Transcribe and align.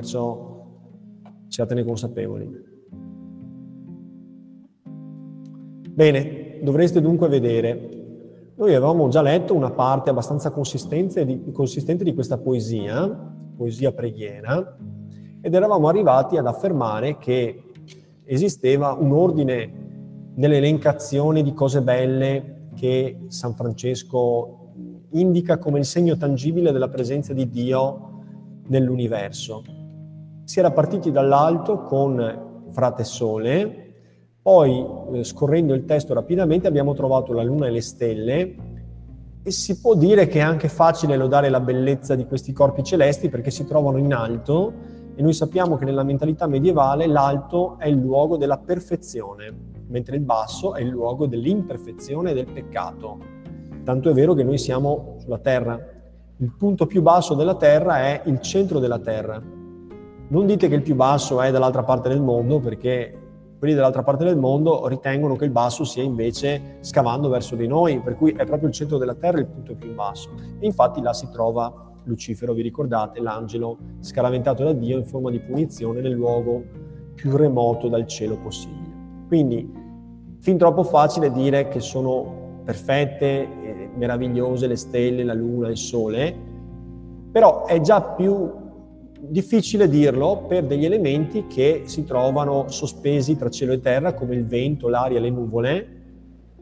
perciò 0.00 0.66
siatene 1.46 1.84
consapevoli. 1.84 2.48
Bene, 5.92 6.58
dovreste 6.62 7.02
dunque 7.02 7.28
vedere. 7.28 7.98
Noi 8.54 8.74
avevamo 8.74 9.08
già 9.08 9.20
letto 9.20 9.54
una 9.54 9.70
parte 9.70 10.10
abbastanza 10.10 10.50
consistente 10.50 11.26
di, 11.26 11.50
consistente 11.52 12.04
di 12.04 12.14
questa 12.14 12.38
poesia, 12.38 13.08
poesia 13.56 13.92
preghiera, 13.92 14.76
ed 15.42 15.54
eravamo 15.54 15.88
arrivati 15.88 16.38
ad 16.38 16.46
affermare 16.46 17.18
che 17.18 17.64
esisteva 18.24 18.92
un 18.92 19.12
ordine 19.12 20.32
nell'elencazione 20.34 21.42
di 21.42 21.52
cose 21.52 21.82
belle 21.82 22.68
che 22.74 23.24
San 23.28 23.54
Francesco 23.54 24.72
indica 25.12 25.58
come 25.58 25.78
il 25.78 25.84
segno 25.84 26.16
tangibile 26.16 26.72
della 26.72 26.88
presenza 26.88 27.34
di 27.34 27.50
Dio 27.50 28.22
nell'universo. 28.68 29.79
Si 30.50 30.58
era 30.58 30.72
partiti 30.72 31.12
dall'alto 31.12 31.84
con 31.84 32.66
Frate 32.70 33.04
Sole, 33.04 33.92
poi 34.42 34.84
eh, 35.12 35.22
scorrendo 35.22 35.74
il 35.74 35.84
testo 35.84 36.12
rapidamente 36.12 36.66
abbiamo 36.66 36.92
trovato 36.92 37.32
la 37.32 37.44
luna 37.44 37.68
e 37.68 37.70
le 37.70 37.80
stelle 37.80 38.56
e 39.44 39.50
si 39.52 39.78
può 39.80 39.94
dire 39.94 40.26
che 40.26 40.40
è 40.40 40.42
anche 40.42 40.66
facile 40.66 41.16
lodare 41.16 41.50
la 41.50 41.60
bellezza 41.60 42.16
di 42.16 42.26
questi 42.26 42.52
corpi 42.52 42.82
celesti 42.82 43.28
perché 43.28 43.52
si 43.52 43.64
trovano 43.64 43.98
in 43.98 44.12
alto 44.12 44.72
e 45.14 45.22
noi 45.22 45.34
sappiamo 45.34 45.76
che 45.76 45.84
nella 45.84 46.02
mentalità 46.02 46.48
medievale 46.48 47.06
l'alto 47.06 47.78
è 47.78 47.86
il 47.86 48.00
luogo 48.00 48.36
della 48.36 48.58
perfezione, 48.58 49.54
mentre 49.86 50.16
il 50.16 50.22
basso 50.22 50.74
è 50.74 50.80
il 50.80 50.88
luogo 50.88 51.26
dell'imperfezione 51.26 52.32
e 52.32 52.34
del 52.34 52.50
peccato. 52.52 53.18
Tanto 53.84 54.10
è 54.10 54.12
vero 54.12 54.34
che 54.34 54.42
noi 54.42 54.58
siamo 54.58 55.14
sulla 55.20 55.38
terra. 55.38 55.78
Il 56.38 56.52
punto 56.58 56.86
più 56.86 57.02
basso 57.02 57.34
della 57.34 57.54
terra 57.54 57.98
è 57.98 58.22
il 58.24 58.40
centro 58.40 58.80
della 58.80 58.98
terra. 58.98 59.58
Non 60.30 60.46
dite 60.46 60.68
che 60.68 60.76
il 60.76 60.82
più 60.82 60.94
basso 60.94 61.40
è 61.40 61.50
dall'altra 61.50 61.82
parte 61.82 62.08
del 62.08 62.20
mondo 62.20 62.60
perché 62.60 63.18
quelli 63.58 63.74
dall'altra 63.74 64.04
parte 64.04 64.24
del 64.24 64.36
mondo 64.36 64.86
ritengono 64.86 65.34
che 65.34 65.44
il 65.44 65.50
basso 65.50 65.82
sia 65.82 66.04
invece 66.04 66.76
scavando 66.82 67.28
verso 67.28 67.56
di 67.56 67.66
noi, 67.66 67.98
per 67.98 68.14
cui 68.14 68.30
è 68.30 68.44
proprio 68.44 68.68
il 68.68 68.74
centro 68.74 68.96
della 68.96 69.16
terra 69.16 69.40
il 69.40 69.46
punto 69.46 69.74
più 69.74 69.92
basso. 69.92 70.30
E 70.60 70.66
infatti 70.66 71.00
là 71.00 71.12
si 71.12 71.28
trova 71.30 71.90
Lucifero, 72.04 72.52
vi 72.52 72.62
ricordate, 72.62 73.20
l'angelo 73.20 73.76
scaraventato 73.98 74.62
da 74.62 74.72
Dio 74.72 74.96
in 74.98 75.04
forma 75.04 75.30
di 75.30 75.40
punizione 75.40 76.00
nel 76.00 76.12
luogo 76.12 76.62
più 77.16 77.36
remoto 77.36 77.88
dal 77.88 78.06
cielo 78.06 78.38
possibile. 78.38 79.26
Quindi, 79.26 79.68
fin 80.38 80.56
troppo 80.56 80.84
facile 80.84 81.32
dire 81.32 81.66
che 81.66 81.80
sono 81.80 82.60
perfette, 82.64 83.90
meravigliose 83.96 84.68
le 84.68 84.76
stelle, 84.76 85.24
la 85.24 85.34
luna, 85.34 85.68
il 85.68 85.76
sole, 85.76 86.34
però 87.32 87.64
è 87.66 87.80
già 87.80 88.00
più 88.00 88.59
difficile 89.20 89.88
dirlo 89.88 90.44
per 90.48 90.64
degli 90.64 90.84
elementi 90.84 91.46
che 91.46 91.82
si 91.84 92.04
trovano 92.04 92.68
sospesi 92.68 93.36
tra 93.36 93.50
cielo 93.50 93.72
e 93.72 93.80
terra, 93.80 94.14
come 94.14 94.34
il 94.34 94.46
vento, 94.46 94.88
l'aria, 94.88 95.20
le 95.20 95.30
nuvole, 95.30 95.88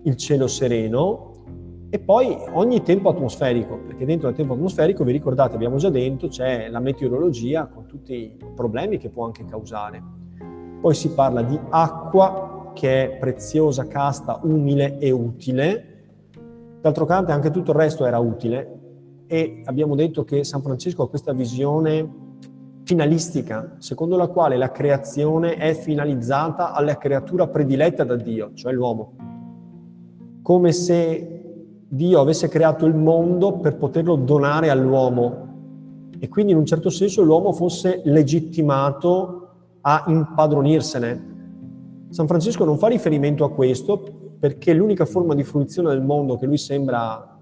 il 0.02 0.16
cielo 0.16 0.46
sereno, 0.46 1.28
e 1.90 1.98
poi 1.98 2.36
ogni 2.52 2.82
tempo 2.82 3.08
atmosferico, 3.08 3.78
perché 3.86 4.04
dentro 4.04 4.28
il 4.28 4.34
tempo 4.34 4.52
atmosferico, 4.52 5.04
vi 5.04 5.12
ricordate, 5.12 5.54
abbiamo 5.54 5.76
già 5.76 5.88
detto, 5.88 6.28
c'è 6.28 6.68
la 6.68 6.80
meteorologia 6.80 7.66
con 7.66 7.86
tutti 7.86 8.14
i 8.14 8.36
problemi 8.54 8.98
che 8.98 9.08
può 9.08 9.24
anche 9.24 9.44
causare. 9.46 10.02
Poi 10.80 10.94
si 10.94 11.10
parla 11.12 11.42
di 11.42 11.58
acqua 11.70 12.72
che 12.74 13.04
è 13.04 13.18
preziosa, 13.18 13.86
casta, 13.86 14.40
umile 14.42 14.98
e 14.98 15.10
utile. 15.10 15.84
D'altro 16.80 17.06
canto 17.06 17.32
anche 17.32 17.50
tutto 17.50 17.70
il 17.70 17.78
resto 17.78 18.04
era 18.04 18.18
utile 18.18 18.78
e 19.26 19.62
abbiamo 19.64 19.94
detto 19.94 20.24
che 20.24 20.44
San 20.44 20.62
Francesco 20.62 21.02
ha 21.02 21.08
questa 21.08 21.32
visione 21.32 22.26
finalistica, 22.88 23.74
secondo 23.76 24.16
la 24.16 24.28
quale 24.28 24.56
la 24.56 24.70
creazione 24.70 25.56
è 25.56 25.74
finalizzata 25.74 26.72
alla 26.72 26.96
creatura 26.96 27.46
prediletta 27.46 28.02
da 28.02 28.16
Dio, 28.16 28.52
cioè 28.54 28.72
l'uomo. 28.72 29.12
Come 30.40 30.72
se 30.72 31.42
Dio 31.86 32.18
avesse 32.18 32.48
creato 32.48 32.86
il 32.86 32.94
mondo 32.94 33.58
per 33.58 33.76
poterlo 33.76 34.16
donare 34.16 34.70
all'uomo 34.70 35.48
e 36.18 36.30
quindi 36.30 36.52
in 36.52 36.58
un 36.58 36.64
certo 36.64 36.88
senso 36.88 37.20
l'uomo 37.20 37.52
fosse 37.52 38.00
legittimato 38.04 39.48
a 39.82 40.04
impadronirsene. 40.06 41.36
San 42.08 42.26
Francesco 42.26 42.64
non 42.64 42.78
fa 42.78 42.86
riferimento 42.86 43.44
a 43.44 43.50
questo 43.50 44.02
perché 44.38 44.72
l'unica 44.72 45.04
forma 45.04 45.34
di 45.34 45.44
fruizione 45.44 45.90
del 45.90 46.00
mondo 46.00 46.38
che 46.38 46.46
lui 46.46 46.56
sembra 46.56 47.38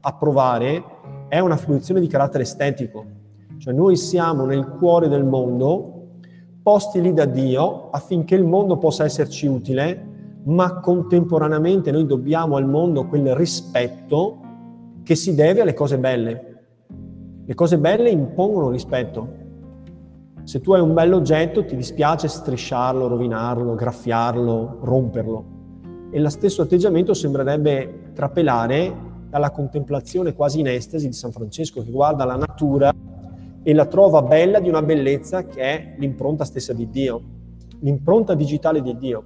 approvare 0.00 0.82
è 1.28 1.40
una 1.40 1.58
fruizione 1.58 2.00
di 2.00 2.06
carattere 2.06 2.44
estetico. 2.44 3.17
Cioè 3.58 3.74
noi 3.74 3.96
siamo 3.96 4.44
nel 4.44 4.68
cuore 4.68 5.08
del 5.08 5.24
mondo, 5.24 6.06
posti 6.62 7.00
lì 7.00 7.12
da 7.12 7.24
Dio 7.24 7.90
affinché 7.90 8.36
il 8.36 8.44
mondo 8.44 8.78
possa 8.78 9.04
esserci 9.04 9.46
utile 9.46 10.06
ma 10.44 10.80
contemporaneamente 10.80 11.90
noi 11.90 12.06
dobbiamo 12.06 12.56
al 12.56 12.66
mondo 12.66 13.06
quel 13.06 13.34
rispetto 13.34 14.38
che 15.02 15.14
si 15.14 15.34
deve 15.34 15.62
alle 15.62 15.74
cose 15.74 15.98
belle. 15.98 16.44
Le 17.44 17.54
cose 17.54 17.78
belle 17.78 18.10
impongono 18.10 18.70
rispetto. 18.70 19.46
Se 20.44 20.60
tu 20.60 20.72
hai 20.72 20.80
un 20.80 20.94
bell'oggetto 20.94 21.64
ti 21.64 21.76
dispiace 21.76 22.28
strisciarlo, 22.28 23.08
rovinarlo, 23.08 23.74
graffiarlo, 23.74 24.78
romperlo. 24.82 25.44
E 26.10 26.20
lo 26.20 26.28
stesso 26.30 26.62
atteggiamento 26.62 27.12
sembrerebbe 27.12 28.12
trapelare 28.14 29.06
dalla 29.28 29.50
contemplazione 29.50 30.34
quasi 30.34 30.60
in 30.60 30.68
estasi 30.68 31.08
di 31.08 31.12
San 31.12 31.32
Francesco 31.32 31.82
che 31.82 31.90
guarda 31.90 32.24
la 32.24 32.36
natura 32.36 32.90
e 33.62 33.74
la 33.74 33.86
trova 33.86 34.22
bella 34.22 34.60
di 34.60 34.68
una 34.68 34.82
bellezza 34.82 35.44
che 35.44 35.60
è 35.60 35.94
l'impronta 35.98 36.44
stessa 36.44 36.72
di 36.72 36.88
Dio, 36.90 37.22
l'impronta 37.80 38.34
digitale 38.34 38.80
di 38.80 38.96
Dio. 38.96 39.24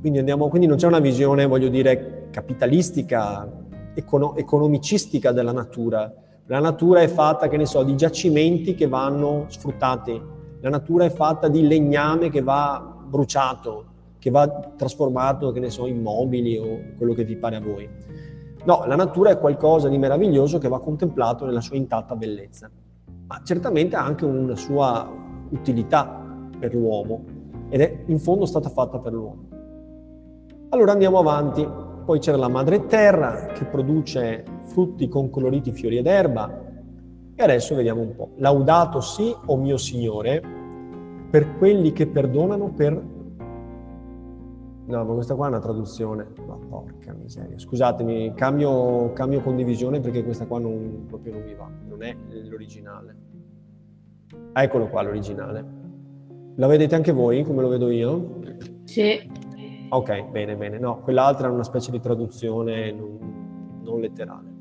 Quindi, 0.00 0.18
andiamo, 0.18 0.48
quindi 0.48 0.66
non 0.66 0.76
c'è 0.76 0.86
una 0.86 0.98
visione, 0.98 1.46
voglio 1.46 1.68
dire, 1.68 2.28
capitalistica, 2.30 3.50
econo, 3.94 4.36
economicistica 4.36 5.32
della 5.32 5.52
natura. 5.52 6.12
La 6.46 6.60
natura 6.60 7.00
è 7.00 7.08
fatta, 7.08 7.48
che 7.48 7.56
ne 7.56 7.64
so, 7.64 7.82
di 7.82 7.96
giacimenti 7.96 8.74
che 8.74 8.86
vanno 8.86 9.46
sfruttati. 9.48 10.20
La 10.60 10.68
natura 10.68 11.04
è 11.04 11.10
fatta 11.10 11.48
di 11.48 11.66
legname 11.66 12.28
che 12.28 12.42
va 12.42 13.02
bruciato, 13.06 13.84
che 14.18 14.30
va 14.30 14.46
trasformato, 14.76 15.52
che 15.52 15.60
ne 15.60 15.70
so, 15.70 15.86
in 15.86 16.02
mobili 16.02 16.58
o 16.58 16.96
quello 16.98 17.14
che 17.14 17.24
vi 17.24 17.36
pare 17.36 17.56
a 17.56 17.60
voi. 17.60 17.88
No, 18.64 18.84
la 18.86 18.96
natura 18.96 19.30
è 19.30 19.38
qualcosa 19.38 19.88
di 19.88 19.98
meraviglioso 19.98 20.58
che 20.58 20.68
va 20.68 20.80
contemplato 20.80 21.44
nella 21.44 21.60
sua 21.60 21.76
intatta 21.76 22.16
bellezza. 22.16 22.70
Ma 23.26 23.40
certamente 23.44 23.94
ha 23.94 24.04
anche 24.04 24.24
una 24.24 24.56
sua 24.56 25.06
utilità 25.50 26.22
per 26.58 26.74
l'uomo 26.74 27.24
ed 27.68 27.80
è 27.82 28.02
in 28.06 28.18
fondo 28.18 28.46
stata 28.46 28.70
fatta 28.70 28.98
per 28.98 29.12
l'uomo. 29.12 29.48
Allora 30.70 30.92
andiamo 30.92 31.18
avanti. 31.18 31.82
Poi 32.04 32.18
c'era 32.18 32.36
la 32.36 32.48
madre 32.48 32.86
terra 32.86 33.46
che 33.54 33.64
produce 33.64 34.44
frutti 34.64 35.08
con 35.08 35.30
coloriti 35.30 35.72
fiori 35.72 35.98
ed 35.98 36.06
erba. 36.06 36.62
E 37.34 37.42
adesso 37.42 37.74
vediamo 37.74 38.00
un 38.00 38.14
po'. 38.14 38.30
Laudato 38.36 39.00
sì, 39.00 39.34
o 39.46 39.56
mio 39.56 39.76
Signore, 39.76 40.42
per 41.30 41.56
quelli 41.58 41.92
che 41.92 42.06
perdonano 42.06 42.70
per... 42.70 43.12
No, 44.86 45.02
ma 45.02 45.14
questa 45.14 45.34
qua 45.34 45.46
è 45.46 45.48
una 45.48 45.60
traduzione. 45.60 46.26
Ma 46.46 46.56
porca 46.56 47.12
miseria. 47.14 47.58
Scusatemi, 47.58 48.34
cambio, 48.34 49.12
cambio 49.12 49.40
condivisione 49.40 50.00
perché 50.00 50.22
questa 50.22 50.46
qua 50.46 50.58
non, 50.58 51.04
proprio 51.06 51.32
non 51.34 51.42
mi 51.42 51.54
va. 51.54 51.70
Non 51.88 52.02
è 52.02 52.14
l'originale. 52.48 53.16
Eccolo 54.52 54.88
qua 54.88 55.02
l'originale. 55.02 55.82
La 56.56 56.66
vedete 56.66 56.94
anche 56.94 57.12
voi 57.12 57.42
come 57.42 57.62
lo 57.62 57.68
vedo 57.68 57.90
io? 57.90 58.40
Sì. 58.84 59.30
Ok, 59.88 60.28
bene, 60.30 60.56
bene. 60.56 60.78
No, 60.78 61.00
quell'altra 61.00 61.48
è 61.48 61.50
una 61.50 61.64
specie 61.64 61.90
di 61.90 62.00
traduzione 62.00 62.92
non, 62.92 63.80
non 63.82 64.00
letterale. 64.00 64.52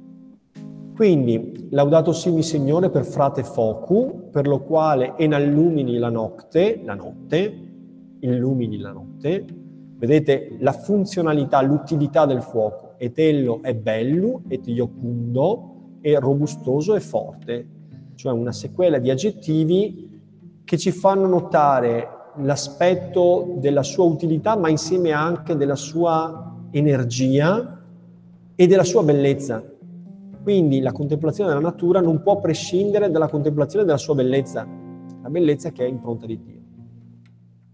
Quindi, 0.95 1.67
laudato 1.71 2.13
simi 2.13 2.43
Signore 2.43 2.89
per 2.89 3.03
frate 3.03 3.43
focu, 3.43 4.29
per 4.31 4.47
lo 4.47 4.59
quale 4.61 5.15
enallumini 5.17 5.97
la 5.97 6.09
notte, 6.09 6.81
la 6.83 6.93
notte, 6.93 7.71
illumini 8.19 8.77
la 8.77 8.91
notte. 8.91 9.45
Vedete 10.03 10.57
la 10.59 10.73
funzionalità, 10.73 11.61
l'utilità 11.61 12.25
del 12.25 12.41
fuoco. 12.41 12.95
Etello 12.97 13.61
è 13.61 13.73
bello, 13.73 14.41
et 14.49 14.67
iocundo, 14.67 15.99
e 16.01 16.19
robustoso 16.19 16.93
e 16.93 16.99
forte. 16.99 17.67
Cioè 18.13 18.33
una 18.33 18.51
sequela 18.51 18.97
di 18.97 19.09
aggettivi 19.09 20.19
che 20.65 20.77
ci 20.77 20.91
fanno 20.91 21.25
notare 21.25 22.05
l'aspetto 22.39 23.55
della 23.59 23.81
sua 23.81 24.03
utilità, 24.03 24.57
ma 24.57 24.67
insieme 24.67 25.11
anche 25.11 25.55
della 25.55 25.77
sua 25.77 26.53
energia 26.71 27.81
e 28.55 28.67
della 28.67 28.83
sua 28.83 29.03
bellezza. 29.03 29.63
Quindi 30.43 30.81
la 30.81 30.91
contemplazione 30.91 31.51
della 31.51 31.61
natura 31.61 32.01
non 32.01 32.21
può 32.21 32.41
prescindere 32.41 33.09
dalla 33.09 33.29
contemplazione 33.29 33.85
della 33.85 33.97
sua 33.97 34.15
bellezza, 34.15 34.67
la 35.21 35.29
bellezza 35.29 35.71
che 35.71 35.85
è 35.85 35.87
impronta 35.87 36.25
di 36.25 36.41
Dio. 36.43 36.61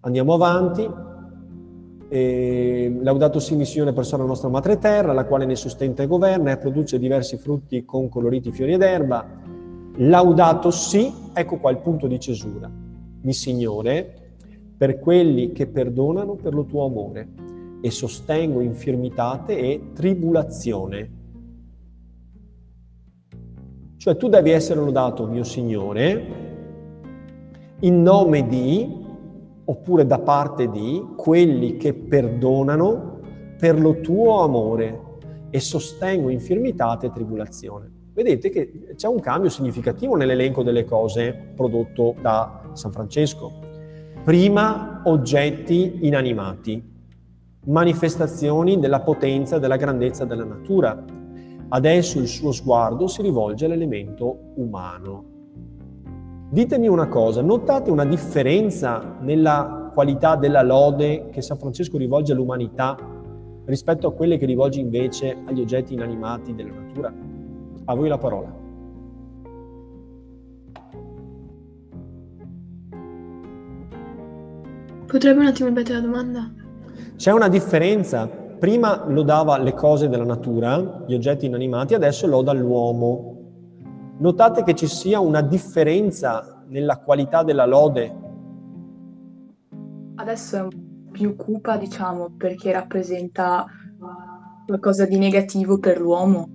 Andiamo 0.01 0.35
avanti. 0.35 1.07
E, 2.11 2.97
laudato 3.01 3.39
si 3.39 3.55
missione 3.55 3.93
per 3.93 4.09
la 4.09 4.23
nostra 4.23 4.49
madre 4.49 4.79
terra, 4.79 5.13
la 5.13 5.25
quale 5.25 5.45
ne 5.45 5.55
sostenta 5.55 6.01
e 6.01 6.07
governa 6.07 6.51
e 6.51 6.57
produce 6.57 6.97
diversi 6.97 7.37
frutti 7.37 7.85
con 7.85 8.09
coloriti 8.09 8.51
fiori 8.51 8.73
ed 8.73 8.81
erba. 8.81 9.25
Laudato 9.95 10.71
sì, 10.71 11.13
ecco 11.33 11.57
qua 11.57 11.71
il 11.71 11.77
punto 11.77 12.07
di 12.07 12.19
cesura. 12.19 12.69
Mi 13.21 13.33
Signore, 13.33 14.33
per 14.77 14.97
quelli 14.97 15.51
che 15.51 15.67
perdonano 15.67 16.35
per 16.35 16.53
lo 16.53 16.63
tuo 16.63 16.85
amore 16.85 17.27
e 17.81 17.91
sostengo 17.91 18.61
infirmitate 18.61 19.57
e 19.57 19.91
tribulazione. 19.93 21.17
Cioè 23.97 24.15
tu 24.15 24.29
devi 24.29 24.51
essere 24.51 24.79
lodato, 24.79 25.27
mio 25.27 25.43
Signore, 25.43 26.47
in 27.81 28.01
nome 28.01 28.47
di, 28.47 29.07
oppure 29.69 30.05
da 30.07 30.17
parte 30.17 30.67
di, 30.69 31.13
quelli 31.15 31.77
che 31.77 31.93
perdonano 31.93 33.19
per 33.57 33.79
lo 33.79 33.99
tuo 33.99 34.41
amore 34.41 35.01
e 35.51 35.59
sostengo 35.59 36.29
infirmitate 36.29 37.05
e 37.05 37.11
tribulazione. 37.11 37.91
Vedete 38.11 38.49
che 38.49 38.95
c'è 38.95 39.07
un 39.07 39.19
cambio 39.19 39.49
significativo 39.49 40.15
nell'elenco 40.15 40.63
delle 40.63 40.85
cose 40.85 41.51
prodotto 41.55 42.15
da 42.19 42.71
San 42.73 42.91
Francesco. 42.91 43.59
Prima 44.23 45.03
oggetti 45.05 45.99
inanimati, 46.01 46.83
manifestazioni 47.65 48.79
della 48.79 49.01
potenza 49.01 49.57
e 49.57 49.59
della 49.59 49.77
grandezza 49.77 50.25
della 50.25 50.45
natura. 50.45 51.05
Adesso 51.69 52.17
il 52.17 52.27
suo 52.27 52.51
sguardo 52.51 53.05
si 53.07 53.21
rivolge 53.21 53.65
all'elemento 53.65 54.53
umano. 54.55 55.38
Ditemi 56.51 56.87
una 56.87 57.07
cosa, 57.07 57.43
notate 57.43 57.91
una 57.91 58.05
differenza 58.05 59.17
nella 59.19 59.91
qualità 59.93 60.35
della 60.35 60.63
lode 60.63 61.29
che 61.29 61.43
San 61.43 61.57
Francesco 61.57 61.95
rivolge 61.95 62.31
all'umanità 62.31 62.97
rispetto 63.65 64.07
a 64.07 64.13
quelle 64.13 64.37
che 64.37 64.47
rivolge 64.47 64.79
invece 64.79 65.37
agli 65.45 65.61
oggetti 65.61 65.93
inanimati 65.93 66.55
della 66.55 66.71
natura? 66.73 67.13
A 67.85 67.93
voi 67.93 68.09
la 68.09 68.17
parola. 68.17 68.51
Potrebbe 75.05 75.39
un 75.41 75.45
attimo 75.45 75.69
ripetere 75.69 75.99
la 75.99 76.05
domanda? 76.05 76.51
C'è 77.15 77.31
una 77.31 77.47
differenza. 77.47 78.27
Prima 78.27 79.05
lodava 79.07 79.59
le 79.59 79.73
cose 79.75 80.09
della 80.09 80.25
natura, 80.25 81.03
gli 81.05 81.13
oggetti 81.13 81.45
inanimati, 81.45 81.93
adesso 81.93 82.25
loda 82.25 82.53
l'uomo. 82.53 83.28
Notate 84.19 84.63
che 84.63 84.75
ci 84.75 84.87
sia 84.87 85.21
una 85.21 85.41
differenza 85.41 86.61
nella 86.67 86.97
qualità 86.97 87.41
della 87.41 87.65
lode. 87.65 88.13
Adesso 90.15 90.57
è 90.57 90.67
più 91.09 91.37
cupa, 91.37 91.77
diciamo, 91.77 92.33
perché 92.35 92.73
rappresenta 92.73 93.65
qualcosa 94.65 95.05
di 95.05 95.17
negativo 95.17 95.79
per 95.79 96.01
l'uomo. 96.01 96.49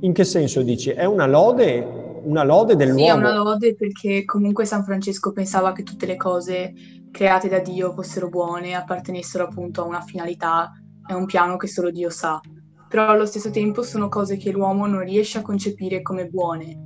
In 0.00 0.14
che 0.14 0.24
senso 0.24 0.62
dici? 0.62 0.88
È 0.90 1.04
una 1.04 1.26
lode, 1.26 2.20
una 2.24 2.42
lode 2.42 2.74
dell'uomo? 2.74 3.04
Sì, 3.04 3.10
è 3.10 3.12
una 3.12 3.34
lode 3.34 3.74
perché 3.74 4.24
comunque 4.24 4.64
San 4.64 4.84
Francesco 4.84 5.32
pensava 5.32 5.72
che 5.72 5.82
tutte 5.82 6.06
le 6.06 6.16
cose 6.16 6.72
create 7.10 7.50
da 7.50 7.58
Dio 7.58 7.92
fossero 7.92 8.30
buone, 8.30 8.74
appartenessero 8.74 9.44
appunto 9.44 9.82
a 9.82 9.86
una 9.86 10.00
finalità, 10.00 10.72
è 11.06 11.12
un 11.12 11.26
piano 11.26 11.58
che 11.58 11.66
solo 11.66 11.90
Dio 11.90 12.08
sa 12.08 12.40
però 12.88 13.08
allo 13.08 13.26
stesso 13.26 13.50
tempo 13.50 13.82
sono 13.82 14.08
cose 14.08 14.38
che 14.38 14.50
l'uomo 14.50 14.86
non 14.86 15.04
riesce 15.04 15.38
a 15.38 15.42
concepire 15.42 16.00
come 16.00 16.26
buone, 16.26 16.76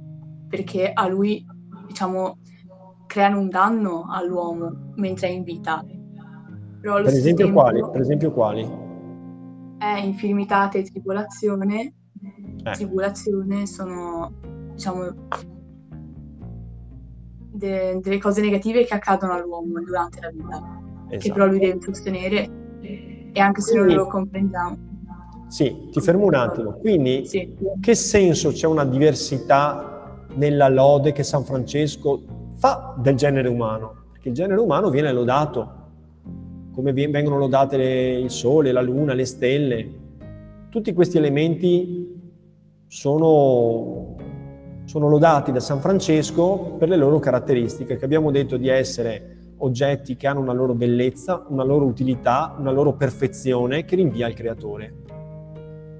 perché 0.48 0.90
a 0.92 1.06
lui, 1.06 1.46
diciamo, 1.86 2.38
creano 3.06 3.38
un 3.38 3.48
danno 3.48 4.06
all'uomo 4.10 4.92
mentre 4.96 5.28
è 5.28 5.30
in 5.30 5.44
vita. 5.44 5.84
Per, 6.80 7.06
esempio 7.06 7.44
tempo, 7.44 7.60
quali? 7.60 7.80
per 7.92 8.00
esempio 8.00 8.32
quali? 8.32 8.68
È 9.78 10.00
infirmitate 10.00 10.78
e 10.78 10.82
tribolazione. 10.82 11.94
Eh. 12.64 12.70
Tribolazione 12.72 13.66
sono, 13.66 14.32
diciamo, 14.72 15.28
de- 17.52 18.00
delle 18.00 18.18
cose 18.18 18.40
negative 18.40 18.84
che 18.84 18.94
accadono 18.94 19.34
all'uomo 19.34 19.80
durante 19.80 20.18
la 20.20 20.30
vita, 20.30 20.56
esatto. 21.10 21.16
che 21.18 21.32
però 21.32 21.46
lui 21.46 21.60
deve 21.60 21.80
sostenere 21.80 22.60
e 22.80 23.40
anche 23.40 23.60
se 23.60 23.72
Quindi, 23.72 23.94
non 23.94 24.04
lo 24.04 24.10
comprendiamo 24.10 24.91
sì, 25.52 25.88
ti 25.90 26.00
fermo 26.00 26.24
un 26.24 26.34
attimo. 26.34 26.72
Quindi, 26.78 27.26
sì. 27.26 27.54
che 27.78 27.94
senso 27.94 28.52
c'è 28.52 28.66
una 28.66 28.86
diversità 28.86 30.24
nella 30.36 30.70
lode 30.70 31.12
che 31.12 31.22
San 31.22 31.44
Francesco 31.44 32.22
fa 32.56 32.94
del 32.96 33.16
genere 33.16 33.48
umano? 33.48 34.06
Perché 34.12 34.30
il 34.30 34.34
genere 34.34 34.58
umano 34.58 34.88
viene 34.88 35.12
lodato, 35.12 35.70
come 36.72 36.94
vengono 36.94 37.36
lodate 37.36 37.76
le, 37.76 38.12
il 38.14 38.30
sole, 38.30 38.72
la 38.72 38.80
luna, 38.80 39.12
le 39.12 39.26
stelle. 39.26 39.90
Tutti 40.70 40.94
questi 40.94 41.18
elementi 41.18 42.18
sono, 42.86 44.16
sono 44.86 45.08
lodati 45.10 45.52
da 45.52 45.60
San 45.60 45.80
Francesco 45.80 46.76
per 46.78 46.88
le 46.88 46.96
loro 46.96 47.18
caratteristiche, 47.18 47.98
che 47.98 48.04
abbiamo 48.06 48.30
detto 48.30 48.56
di 48.56 48.68
essere 48.68 49.36
oggetti 49.58 50.16
che 50.16 50.26
hanno 50.26 50.40
una 50.40 50.54
loro 50.54 50.72
bellezza, 50.72 51.44
una 51.48 51.62
loro 51.62 51.84
utilità, 51.84 52.56
una 52.58 52.70
loro 52.70 52.94
perfezione 52.94 53.84
che 53.84 53.96
rinvia 53.96 54.24
al 54.24 54.32
creatore. 54.32 55.11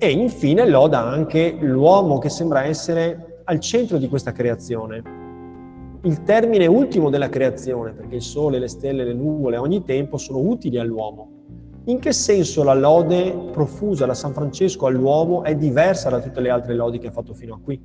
E 0.02 0.10
infine 0.10 0.66
loda 0.66 0.98
anche 0.98 1.56
l'uomo 1.60 2.18
che 2.18 2.28
sembra 2.28 2.64
essere 2.64 3.42
al 3.44 3.60
centro 3.60 3.98
di 3.98 4.08
questa 4.08 4.32
creazione. 4.32 5.00
Il 6.02 6.24
termine 6.24 6.66
ultimo 6.66 7.08
della 7.08 7.28
creazione, 7.28 7.92
perché 7.92 8.16
il 8.16 8.22
sole, 8.22 8.58
le 8.58 8.66
stelle, 8.66 9.04
le 9.04 9.12
nuvole 9.12 9.58
ogni 9.58 9.84
tempo 9.84 10.16
sono 10.16 10.40
utili 10.40 10.76
all'uomo. 10.76 11.30
In 11.84 12.00
che 12.00 12.12
senso 12.12 12.64
la 12.64 12.74
lode 12.74 13.32
profusa 13.52 14.04
da 14.04 14.14
San 14.14 14.32
Francesco 14.32 14.86
all'uomo 14.86 15.44
è 15.44 15.54
diversa 15.54 16.10
da 16.10 16.18
tutte 16.18 16.40
le 16.40 16.50
altre 16.50 16.74
lodi 16.74 16.98
che 16.98 17.06
ha 17.06 17.12
fatto 17.12 17.32
fino 17.32 17.54
a 17.54 17.60
qui? 17.62 17.80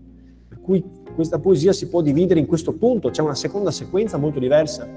Per 0.48 0.60
cui 0.60 0.84
questa 1.14 1.38
poesia 1.38 1.72
si 1.72 1.88
può 1.88 2.02
dividere 2.02 2.40
in 2.40 2.48
questo 2.48 2.74
punto, 2.74 3.12
c'è 3.12 3.22
una 3.22 3.36
seconda 3.36 3.69
sequenza 3.69 4.18
molto 4.18 4.40
diversa. 4.40 4.90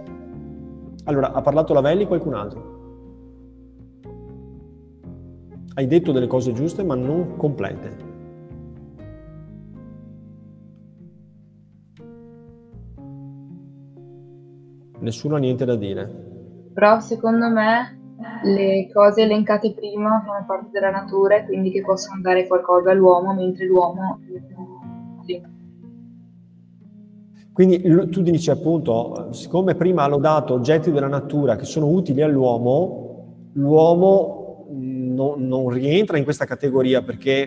Allora, 1.05 1.33
ha 1.33 1.43
parlato 1.43 1.75
Lavelli 1.75 2.07
qualcun 2.07 2.33
altro? 2.33 2.80
Hai 5.81 5.87
detto 5.87 6.13
delle 6.13 6.27
cose 6.27 6.53
giuste 6.53 6.83
ma 6.85 6.95
non 6.95 7.39
complete. 7.39 7.97
Nessuno 14.99 15.37
ha 15.37 15.39
niente 15.39 15.65
da 15.65 15.77
dire. 15.77 16.69
Però 16.75 17.01
secondo 17.01 17.49
me 17.49 17.99
le 18.45 18.91
cose 18.93 19.23
elencate 19.23 19.73
prima 19.73 20.23
fanno 20.27 20.45
parte 20.47 20.69
della 20.71 20.91
natura 20.91 21.37
e 21.37 21.47
quindi 21.47 21.71
che 21.71 21.81
possono 21.81 22.21
dare 22.21 22.47
qualcosa 22.47 22.91
all'uomo, 22.91 23.33
mentre 23.33 23.65
l'uomo... 23.65 24.21
Sì. 25.25 25.43
Quindi 27.55 27.81
tu 28.11 28.21
dici 28.21 28.51
appunto, 28.51 29.33
siccome 29.33 29.75
prima 29.77 30.03
ha 30.03 30.09
lodato 30.09 30.53
oggetti 30.53 30.91
della 30.93 31.09
natura 31.09 31.57
che 31.57 31.65
sono 31.65 31.89
utili 31.89 32.21
all'uomo, 32.21 33.49
l'uomo 33.55 34.40
no, 35.21 35.35
non 35.37 35.69
rientra 35.69 36.17
in 36.17 36.25
questa 36.25 36.47
categoria 36.47 37.03
perché 37.03 37.47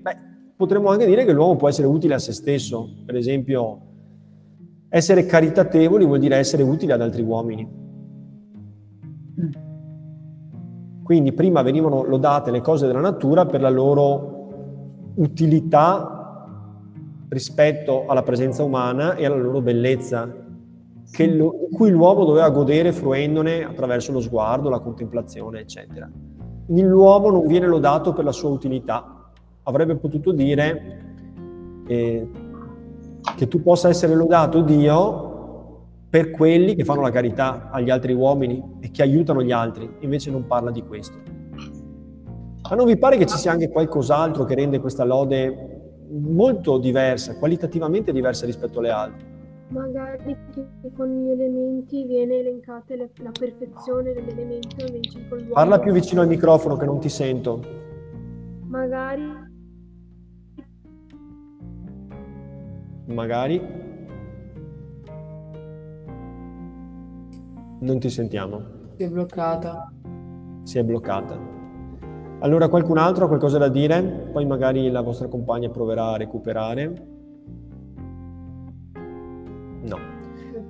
beh, 0.00 0.16
potremmo 0.56 0.90
anche 0.90 1.06
dire 1.06 1.24
che 1.24 1.32
l'uomo 1.32 1.56
può 1.56 1.68
essere 1.68 1.88
utile 1.88 2.14
a 2.14 2.18
se 2.18 2.32
stesso. 2.32 2.88
Per 3.04 3.16
esempio, 3.16 3.80
essere 4.88 5.26
caritatevoli 5.26 6.04
vuol 6.04 6.20
dire 6.20 6.36
essere 6.36 6.62
utili 6.62 6.92
ad 6.92 7.00
altri 7.00 7.22
uomini. 7.22 7.78
Quindi 11.02 11.32
prima 11.32 11.62
venivano 11.62 12.04
lodate 12.04 12.52
le 12.52 12.60
cose 12.60 12.86
della 12.86 13.00
natura 13.00 13.44
per 13.44 13.60
la 13.60 13.70
loro 13.70 15.12
utilità 15.16 16.16
rispetto 17.28 18.06
alla 18.06 18.22
presenza 18.22 18.62
umana 18.62 19.16
e 19.16 19.26
alla 19.26 19.36
loro 19.36 19.60
bellezza, 19.60 20.32
lo, 21.18 21.68
cui 21.72 21.90
l'uomo 21.90 22.24
doveva 22.24 22.48
godere 22.50 22.92
fruendone 22.92 23.64
attraverso 23.64 24.12
lo 24.12 24.20
sguardo, 24.20 24.68
la 24.68 24.78
contemplazione, 24.78 25.60
eccetera 25.60 26.08
l'uomo 26.78 27.30
non 27.30 27.46
viene 27.46 27.66
lodato 27.66 28.12
per 28.12 28.24
la 28.24 28.32
sua 28.32 28.50
utilità. 28.50 29.30
Avrebbe 29.64 29.96
potuto 29.96 30.32
dire 30.32 31.02
eh, 31.86 32.28
che 33.36 33.48
tu 33.48 33.62
possa 33.62 33.88
essere 33.88 34.14
lodato 34.14 34.60
Dio 34.60 35.28
per 36.08 36.30
quelli 36.30 36.74
che 36.74 36.84
fanno 36.84 37.02
la 37.02 37.10
carità 37.10 37.70
agli 37.70 37.90
altri 37.90 38.12
uomini 38.12 38.78
e 38.80 38.90
che 38.90 39.02
aiutano 39.02 39.42
gli 39.42 39.52
altri, 39.52 39.88
invece 40.00 40.30
non 40.30 40.46
parla 40.46 40.70
di 40.70 40.82
questo. 40.82 41.16
Ma 42.68 42.76
non 42.76 42.86
vi 42.86 42.96
pare 42.96 43.16
che 43.16 43.26
ci 43.26 43.36
sia 43.36 43.50
anche 43.50 43.68
qualcos'altro 43.68 44.44
che 44.44 44.54
rende 44.54 44.80
questa 44.80 45.04
lode 45.04 45.80
molto 46.10 46.78
diversa, 46.78 47.36
qualitativamente 47.36 48.12
diversa 48.12 48.46
rispetto 48.46 48.78
alle 48.78 48.90
altre? 48.90 49.29
Magari 49.70 50.36
che 50.52 50.92
con 50.94 51.08
gli 51.08 51.30
elementi 51.30 52.04
viene 52.04 52.38
elencata 52.38 52.94
la, 52.96 53.08
perfezione 53.38 54.12
dell'elemento 54.12 54.84
invece 54.84 55.26
con 55.28 55.38
l'uomo. 55.38 55.54
Parla 55.54 55.78
più 55.78 55.92
vicino 55.92 56.20
al 56.20 56.28
microfono 56.28 56.76
che 56.76 56.86
non 56.86 57.00
ti 57.00 57.08
sento. 57.08 57.62
Magari. 58.66 59.48
Magari. 63.06 63.88
Non 67.80 67.98
ti 67.98 68.10
sentiamo. 68.10 68.62
Si 68.96 69.04
è 69.04 69.08
bloccata. 69.08 69.92
Si 70.64 70.78
è 70.78 70.84
bloccata. 70.84 71.58
Allora 72.40 72.68
qualcun 72.68 72.98
altro 72.98 73.24
ha 73.24 73.28
qualcosa 73.28 73.58
da 73.58 73.68
dire? 73.68 74.28
Poi 74.32 74.46
magari 74.46 74.90
la 74.90 75.00
vostra 75.00 75.28
compagna 75.28 75.68
proverà 75.70 76.12
a 76.12 76.16
recuperare. 76.16 77.19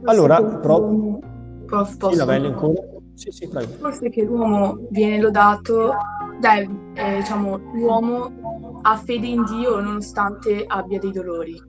Allora, 0.04 0.38
l'uomo- 0.40 1.18
Prof, 1.66 1.90
Sì, 1.90 1.96
posso? 1.98 2.16
Lavelli 2.16 2.46
ancora? 2.46 2.80
Sì, 3.14 3.30
sì, 3.30 3.48
prego. 3.48 3.72
Forse 3.78 4.08
che 4.10 4.22
l'uomo 4.24 4.78
viene 4.90 5.20
lodato, 5.20 5.92
dai, 6.40 6.68
eh, 6.94 7.16
diciamo, 7.16 7.58
l'uomo 7.74 8.78
ha 8.82 8.96
fede 8.96 9.26
in 9.26 9.44
Dio 9.44 9.78
nonostante 9.80 10.64
abbia 10.66 10.98
dei 10.98 11.12
dolori. 11.12 11.68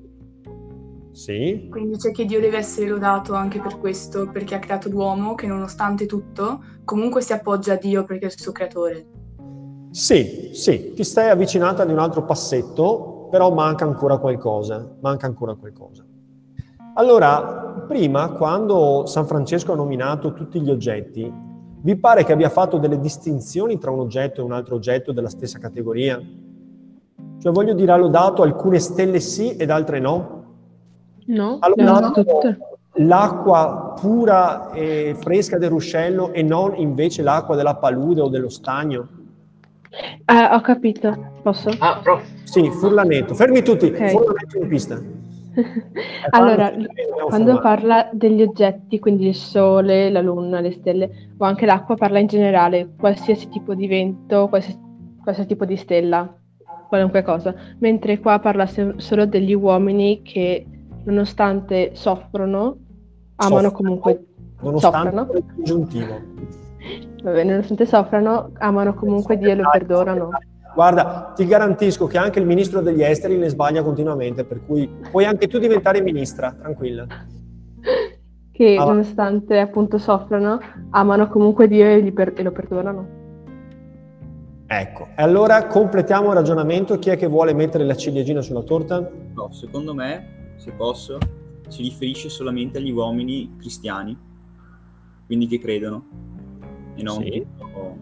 Sì, 1.11 1.67
Quindi 1.69 1.97
c'è 1.97 2.11
che 2.11 2.25
Dio 2.25 2.39
deve 2.39 2.57
essere 2.57 2.87
lodato 2.87 3.33
anche 3.33 3.59
per 3.59 3.77
questo, 3.77 4.29
perché 4.31 4.55
ha 4.55 4.59
creato 4.59 4.89
l'uomo 4.89 5.35
che 5.35 5.45
nonostante 5.45 6.05
tutto 6.05 6.63
comunque 6.85 7.21
si 7.21 7.33
appoggia 7.33 7.73
a 7.73 7.77
Dio 7.77 8.05
perché 8.05 8.25
è 8.25 8.27
il 8.29 8.39
suo 8.39 8.51
creatore. 8.53 9.05
sì, 9.91 10.51
sì, 10.53 10.93
ti 10.93 11.03
stai 11.03 11.29
avvicinata 11.29 11.83
di 11.85 11.91
un 11.91 11.99
altro 11.99 12.23
passetto, 12.23 13.27
però 13.29 13.51
manca 13.53 13.83
ancora 13.85 14.17
qualcosa, 14.17 14.97
manca 15.01 15.25
ancora 15.25 15.55
qualcosa. 15.55 16.05
Allora, 16.95 17.83
prima, 17.87 18.29
quando 18.31 19.05
San 19.05 19.25
Francesco 19.25 19.71
ha 19.71 19.75
nominato 19.75 20.33
tutti 20.33 20.59
gli 20.59 20.69
oggetti, 20.69 21.31
vi 21.83 21.95
pare 21.95 22.23
che 22.25 22.33
abbia 22.33 22.49
fatto 22.49 22.77
delle 22.77 22.99
distinzioni 22.99 23.77
tra 23.77 23.91
un 23.91 23.99
oggetto 23.99 24.41
e 24.41 24.43
un 24.43 24.51
altro 24.51 24.75
oggetto 24.75 25.11
della 25.11 25.29
stessa 25.29 25.57
categoria? 25.57 26.21
Cioè, 27.39 27.51
voglio 27.51 27.73
dire, 27.73 27.91
ha 27.91 27.97
lodato 27.97 28.43
alcune 28.43 28.79
stelle 28.79 29.19
sì 29.19 29.55
ed 29.55 29.69
altre 29.71 29.99
no? 29.99 30.39
No, 31.27 31.57
Ha 31.59 31.69
lodato 31.69 32.25
l'acqua 32.95 33.93
pura 33.99 34.71
e 34.71 35.15
fresca 35.17 35.57
del 35.57 35.69
ruscello 35.69 36.33
e 36.33 36.43
non 36.43 36.73
invece 36.75 37.23
l'acqua 37.23 37.55
della 37.55 37.75
palude 37.75 38.21
o 38.21 38.27
dello 38.27 38.49
stagno? 38.49 39.07
Eh, 40.25 40.55
ho 40.55 40.59
capito. 40.61 41.31
Posso? 41.41 41.71
Ah, 41.79 41.99
prof, 42.03 42.23
Sì, 42.43 42.69
Furlanetto. 42.69 43.33
Fermi 43.33 43.61
tutti, 43.61 43.85
Ok. 43.85 44.09
Furlanetto 44.09 44.57
in 44.57 44.67
pista. 44.67 45.01
Allora, 46.31 46.71
quando 47.27 47.59
parla 47.59 48.09
degli 48.11 48.41
oggetti, 48.41 48.99
quindi 48.99 49.27
il 49.27 49.35
sole, 49.35 50.09
la 50.09 50.21
luna, 50.21 50.59
le 50.59 50.71
stelle 50.71 51.09
o 51.37 51.45
anche 51.45 51.65
l'acqua, 51.65 51.95
parla 51.95 52.19
in 52.19 52.27
generale, 52.27 52.89
qualsiasi 52.97 53.49
tipo 53.49 53.73
di 53.73 53.87
vento, 53.87 54.47
qualsiasi, 54.47 54.79
qualsiasi 55.21 55.49
tipo 55.49 55.65
di 55.65 55.75
stella, 55.75 56.33
qualunque 56.87 57.23
cosa. 57.23 57.53
Mentre 57.79 58.19
qua 58.19 58.39
parla 58.39 58.65
se- 58.65 58.93
solo 58.97 59.25
degli 59.25 59.53
uomini 59.53 60.21
che, 60.21 60.65
nonostante 61.03 61.91
soffrono, 61.93 62.77
amano 63.35 63.69
Soffrono, 63.69 63.71
comunque 63.71 64.25
Nonostante 64.61 65.09
soffrono. 65.09 65.37
il 65.37 65.45
congiuntivo. 65.55 66.21
Va 67.23 67.31
bene, 67.31 67.51
nonostante 67.51 67.85
soffrano, 67.85 68.51
amano 68.59 68.93
comunque 68.93 69.37
Dio 69.37 69.49
e 69.49 69.55
lo 69.55 69.69
perdonano. 69.69 70.29
Guarda, 70.73 71.33
ti 71.35 71.45
garantisco 71.45 72.07
che 72.07 72.17
anche 72.17 72.39
il 72.39 72.45
ministro 72.45 72.81
degli 72.81 73.03
esteri 73.03 73.37
ne 73.37 73.49
sbaglia 73.49 73.83
continuamente, 73.83 74.45
per 74.45 74.65
cui 74.65 74.89
puoi 75.11 75.25
anche 75.25 75.47
tu 75.47 75.59
diventare 75.59 76.01
ministra, 76.01 76.53
tranquilla. 76.57 77.05
Che 78.51 78.75
Ah. 78.77 78.85
nonostante 78.85 79.59
appunto 79.59 79.97
soffrano, 79.97 80.59
amano 80.91 81.27
comunque 81.27 81.67
Dio 81.67 81.85
e, 81.85 82.11
per- 82.13 82.33
e 82.35 82.43
lo 82.43 82.51
perdonano. 82.51 83.19
Ecco, 84.67 85.07
e 85.17 85.21
allora 85.21 85.67
completiamo 85.67 86.29
il 86.29 86.35
ragionamento. 86.35 86.97
Chi 86.97 87.09
è 87.09 87.17
che 87.17 87.27
vuole 87.27 87.53
mettere 87.53 87.83
la 87.83 87.95
ciliegina 87.95 88.41
sulla 88.41 88.61
torta? 88.61 89.05
No, 89.33 89.51
secondo 89.51 89.93
me, 89.93 90.53
se 90.55 90.71
posso, 90.71 91.17
si 91.67 91.81
riferisce 91.81 92.29
solamente 92.29 92.77
agli 92.77 92.91
uomini 92.91 93.55
cristiani, 93.57 94.17
quindi 95.25 95.47
che 95.47 95.59
credono, 95.59 96.05
e 96.95 97.03
non 97.03 97.21
Sì. 97.21 97.45
no. 97.57 97.97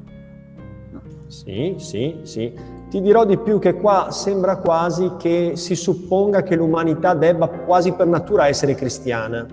Sì, 1.29 1.75
sì, 1.77 2.15
sì. 2.24 2.51
Ti 2.89 3.01
dirò 3.01 3.24
di 3.24 3.38
più 3.38 3.59
che 3.59 3.75
qua 3.75 4.07
sembra 4.09 4.57
quasi 4.57 5.12
che 5.19 5.51
si 5.53 5.75
supponga 5.75 6.41
che 6.41 6.55
l'umanità 6.55 7.13
debba 7.13 7.48
quasi 7.48 7.91
per 7.93 8.07
natura 8.07 8.48
essere 8.48 8.74
cristiana. 8.74 9.45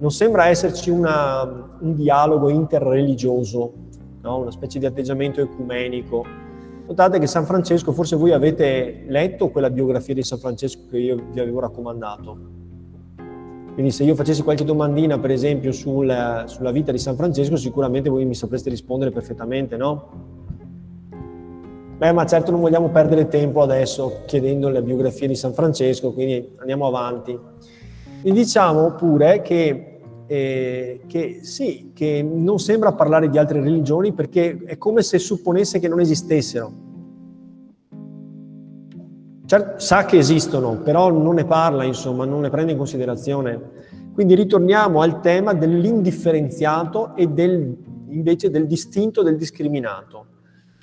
Non 0.00 0.10
sembra 0.10 0.48
esserci 0.48 0.90
una- 0.90 1.76
un 1.80 1.94
dialogo 1.94 2.50
interreligioso, 2.50 3.72
no? 4.20 4.36
una 4.38 4.50
specie 4.50 4.78
di 4.78 4.84
atteggiamento 4.84 5.40
ecumenico. 5.40 6.24
Notate 6.86 7.18
che 7.18 7.26
San 7.26 7.46
Francesco, 7.46 7.92
forse 7.92 8.14
voi 8.14 8.32
avete 8.32 9.04
letto 9.08 9.48
quella 9.48 9.70
biografia 9.70 10.12
di 10.12 10.22
San 10.22 10.38
Francesco 10.38 10.82
che 10.90 10.98
io 10.98 11.16
vi 11.32 11.40
avevo 11.40 11.60
raccomandato. 11.60 12.36
Quindi 13.72 13.92
se 13.92 14.04
io 14.04 14.14
facessi 14.14 14.42
qualche 14.42 14.64
domandina, 14.64 15.18
per 15.18 15.30
esempio, 15.30 15.72
sul- 15.72 16.42
sulla 16.46 16.70
vita 16.70 16.92
di 16.92 16.98
San 16.98 17.16
Francesco, 17.16 17.56
sicuramente 17.56 18.10
voi 18.10 18.26
mi 18.26 18.34
sapreste 18.34 18.68
rispondere 18.68 19.10
perfettamente, 19.10 19.76
no? 19.78 20.36
Beh, 21.98 22.12
ma 22.12 22.24
certo 22.26 22.52
non 22.52 22.60
vogliamo 22.60 22.90
perdere 22.90 23.26
tempo 23.26 23.60
adesso 23.60 24.20
chiedendo 24.24 24.68
la 24.68 24.80
biografia 24.82 25.26
di 25.26 25.34
San 25.34 25.52
Francesco, 25.52 26.12
quindi 26.12 26.54
andiamo 26.58 26.86
avanti. 26.86 27.36
Vi 28.22 28.30
diciamo 28.30 28.92
pure 28.92 29.42
che, 29.42 29.98
eh, 30.28 31.00
che 31.08 31.40
sì, 31.42 31.90
che 31.92 32.22
non 32.22 32.60
sembra 32.60 32.92
parlare 32.92 33.28
di 33.28 33.36
altre 33.36 33.60
religioni 33.60 34.12
perché 34.12 34.62
è 34.64 34.78
come 34.78 35.02
se 35.02 35.18
supponesse 35.18 35.80
che 35.80 35.88
non 35.88 35.98
esistessero. 35.98 36.72
Certo, 39.44 39.80
sa 39.80 40.04
che 40.04 40.18
esistono, 40.18 40.78
però 40.78 41.10
non 41.10 41.34
ne 41.34 41.46
parla, 41.46 41.82
insomma, 41.82 42.24
non 42.24 42.42
ne 42.42 42.50
prende 42.50 42.70
in 42.70 42.78
considerazione. 42.78 43.60
Quindi 44.14 44.36
ritorniamo 44.36 45.00
al 45.00 45.20
tema 45.20 45.52
dell'indifferenziato 45.52 47.16
e 47.16 47.26
del, 47.26 47.76
invece 48.10 48.50
del 48.50 48.68
distinto 48.68 49.24
del 49.24 49.36
discriminato. 49.36 50.37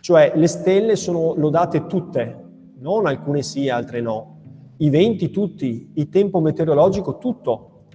Cioè 0.05 0.33
le 0.35 0.45
stelle 0.45 0.95
sono 0.95 1.33
lodate 1.35 1.88
tutte, 1.88 2.43
non 2.77 3.07
alcune 3.07 3.41
sì, 3.41 3.69
altre 3.69 4.01
no. 4.01 4.38
I 4.77 4.91
venti 4.91 5.31
tutti, 5.31 5.93
il 5.95 6.09
tempo 6.09 6.39
meteorologico 6.41 7.17
tutto, 7.17 7.85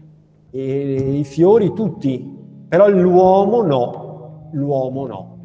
i 0.51 1.23
fiori 1.23 1.73
tutti, 1.73 2.37
però 2.67 2.89
l'uomo 2.89 3.63
no, 3.63 4.49
l'uomo 4.55 5.07
no. 5.07 5.39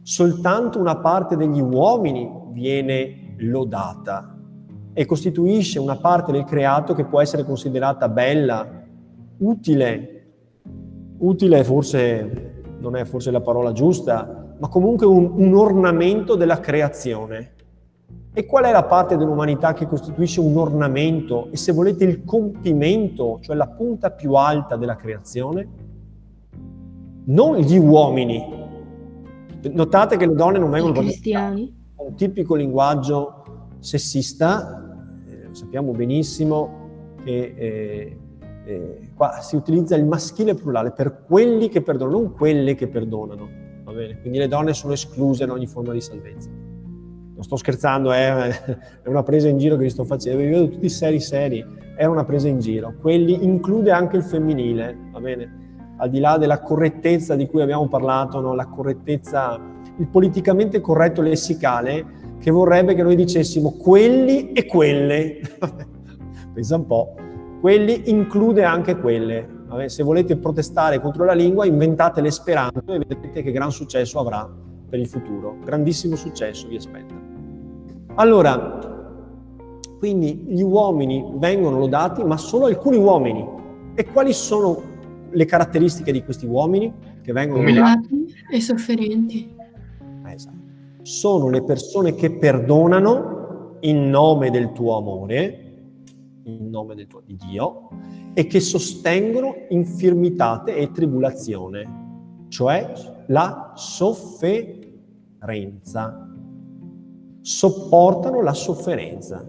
Soltanto 0.00 0.78
una 0.78 0.96
parte 0.96 1.36
degli 1.36 1.60
uomini 1.60 2.26
viene 2.52 3.34
lodata 3.40 4.34
e 4.94 5.04
costituisce 5.04 5.78
una 5.78 5.96
parte 5.96 6.32
del 6.32 6.44
creato 6.44 6.94
che 6.94 7.04
può 7.04 7.20
essere 7.20 7.44
considerata 7.44 8.08
bella, 8.08 8.82
utile, 9.40 10.32
utile 11.18 11.64
forse 11.64 12.62
non 12.78 12.96
è 12.96 13.04
forse 13.04 13.30
la 13.30 13.42
parola 13.42 13.72
giusta, 13.72 14.41
ma 14.62 14.68
comunque 14.68 15.06
un, 15.06 15.32
un 15.34 15.56
ornamento 15.56 16.36
della 16.36 16.60
creazione. 16.60 17.50
E 18.32 18.46
qual 18.46 18.64
è 18.64 18.70
la 18.70 18.84
parte 18.84 19.16
dell'umanità 19.16 19.74
che 19.74 19.88
costituisce 19.88 20.38
un 20.38 20.56
ornamento 20.56 21.48
e 21.50 21.56
se 21.56 21.72
volete 21.72 22.04
il 22.04 22.24
compimento, 22.24 23.40
cioè 23.42 23.56
la 23.56 23.66
punta 23.66 24.12
più 24.12 24.34
alta 24.34 24.76
della 24.76 24.94
creazione? 24.94 25.68
Non 27.24 27.56
gli 27.56 27.76
uomini. 27.76 28.60
Notate 29.72 30.16
che 30.16 30.26
le 30.26 30.34
donne 30.34 30.60
non 30.60 30.70
vengono 30.70 30.92
cristiani? 30.92 31.80
un 31.96 32.14
tipico 32.14 32.54
linguaggio 32.54 33.42
sessista, 33.80 34.80
eh, 35.26 35.48
lo 35.48 35.54
sappiamo 35.54 35.90
benissimo 35.90 37.14
che 37.24 37.54
eh, 37.56 38.18
eh, 38.64 39.10
qua 39.14 39.40
si 39.40 39.56
utilizza 39.56 39.96
il 39.96 40.04
maschile 40.04 40.54
plurale 40.54 40.92
per 40.92 41.24
quelli 41.26 41.68
che 41.68 41.82
perdonano, 41.82 42.18
non 42.20 42.32
quelle 42.32 42.76
che 42.76 42.86
perdonano. 42.86 43.61
Va 43.92 43.98
bene? 43.98 44.18
Quindi 44.20 44.38
le 44.38 44.48
donne 44.48 44.72
sono 44.72 44.94
escluse 44.94 45.44
da 45.44 45.52
ogni 45.52 45.66
forma 45.66 45.92
di 45.92 46.00
salvezza. 46.00 46.48
Non 46.48 47.42
sto 47.42 47.56
scherzando, 47.56 48.12
eh, 48.12 48.48
è 49.02 49.08
una 49.08 49.22
presa 49.22 49.48
in 49.48 49.58
giro 49.58 49.76
che 49.76 49.84
vi 49.84 49.90
sto 49.90 50.04
facendo, 50.04 50.38
vi 50.38 50.48
vedo 50.48 50.68
tutti 50.68 50.88
seri 50.88 51.20
seri, 51.20 51.64
è 51.94 52.06
una 52.06 52.24
presa 52.24 52.48
in 52.48 52.58
giro. 52.58 52.94
Quelli 53.00 53.44
include 53.44 53.90
anche 53.90 54.16
il 54.16 54.22
femminile, 54.22 54.96
va 55.12 55.20
bene? 55.20 55.60
Al 55.98 56.08
di 56.08 56.20
là 56.20 56.38
della 56.38 56.60
correttezza 56.60 57.36
di 57.36 57.46
cui 57.46 57.60
abbiamo 57.60 57.86
parlato, 57.86 58.40
no? 58.40 58.54
la 58.54 58.66
correttezza, 58.66 59.60
il 59.98 60.08
politicamente 60.08 60.80
corretto 60.80 61.20
lessicale 61.20 62.20
che 62.40 62.50
vorrebbe 62.50 62.94
che 62.94 63.02
noi 63.02 63.14
dicessimo 63.14 63.72
quelli 63.72 64.52
e 64.52 64.64
quelle. 64.64 65.40
Pensa 66.54 66.76
un 66.76 66.86
po'. 66.86 67.14
Quelli 67.60 68.10
include 68.10 68.64
anche 68.64 68.96
quelle. 68.96 69.51
Se 69.86 70.02
volete 70.02 70.36
protestare 70.36 71.00
contro 71.00 71.24
la 71.24 71.32
lingua, 71.32 71.66
inventate 71.66 72.20
l'esperanto 72.20 72.92
e 72.92 72.98
vedrete 72.98 73.42
che 73.42 73.52
gran 73.52 73.70
successo 73.70 74.18
avrà 74.18 74.48
per 74.88 74.98
il 74.98 75.08
futuro. 75.08 75.56
Grandissimo 75.64 76.16
successo 76.16 76.68
vi 76.68 76.76
aspetta. 76.76 77.14
Allora, 78.16 78.78
quindi 79.98 80.44
gli 80.48 80.62
uomini 80.62 81.24
vengono 81.36 81.78
lodati, 81.78 82.22
ma 82.24 82.36
solo 82.36 82.66
alcuni 82.66 82.96
uomini. 82.96 83.48
E 83.94 84.04
quali 84.04 84.32
sono 84.32 84.82
le 85.30 85.44
caratteristiche 85.46 86.12
di 86.12 86.22
questi 86.22 86.44
uomini 86.44 86.92
che 87.22 87.32
vengono 87.32 87.62
lodati? 87.62 88.12
Umili 88.12 88.34
e 88.50 88.60
sofferenti. 88.60 89.54
Eh, 90.26 90.32
esatto. 90.32 90.56
Sono 91.02 91.48
le 91.48 91.62
persone 91.62 92.14
che 92.14 92.30
perdonano 92.32 93.78
in 93.80 94.10
nome 94.10 94.50
del 94.50 94.72
tuo 94.72 94.96
amore, 94.96 95.71
in 96.44 96.70
nome 96.70 96.94
del 96.94 97.06
tuo, 97.06 97.20
di 97.24 97.36
Dio, 97.36 97.88
e 98.34 98.46
che 98.46 98.60
sostengono 98.60 99.54
infirmitate 99.68 100.76
e 100.76 100.90
tribolazione, 100.90 102.46
cioè 102.48 102.92
la 103.26 103.72
sofferenza. 103.74 106.28
Sopportano 107.40 108.42
la 108.42 108.54
sofferenza. 108.54 109.44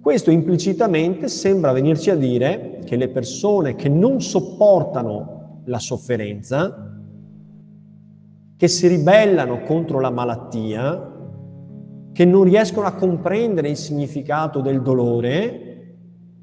Questo 0.00 0.30
implicitamente 0.30 1.28
sembra 1.28 1.72
venirci 1.72 2.10
a 2.10 2.16
dire 2.16 2.80
che 2.84 2.96
le 2.96 3.08
persone 3.08 3.74
che 3.74 3.88
non 3.88 4.20
sopportano 4.20 5.62
la 5.64 5.78
sofferenza, 5.78 6.92
che 8.56 8.68
si 8.68 8.86
ribellano 8.86 9.62
contro 9.62 10.00
la 10.00 10.10
malattia, 10.10 11.13
che 12.14 12.24
non 12.24 12.44
riescono 12.44 12.86
a 12.86 12.92
comprendere 12.92 13.68
il 13.68 13.76
significato 13.76 14.60
del 14.60 14.82
dolore, 14.82 15.94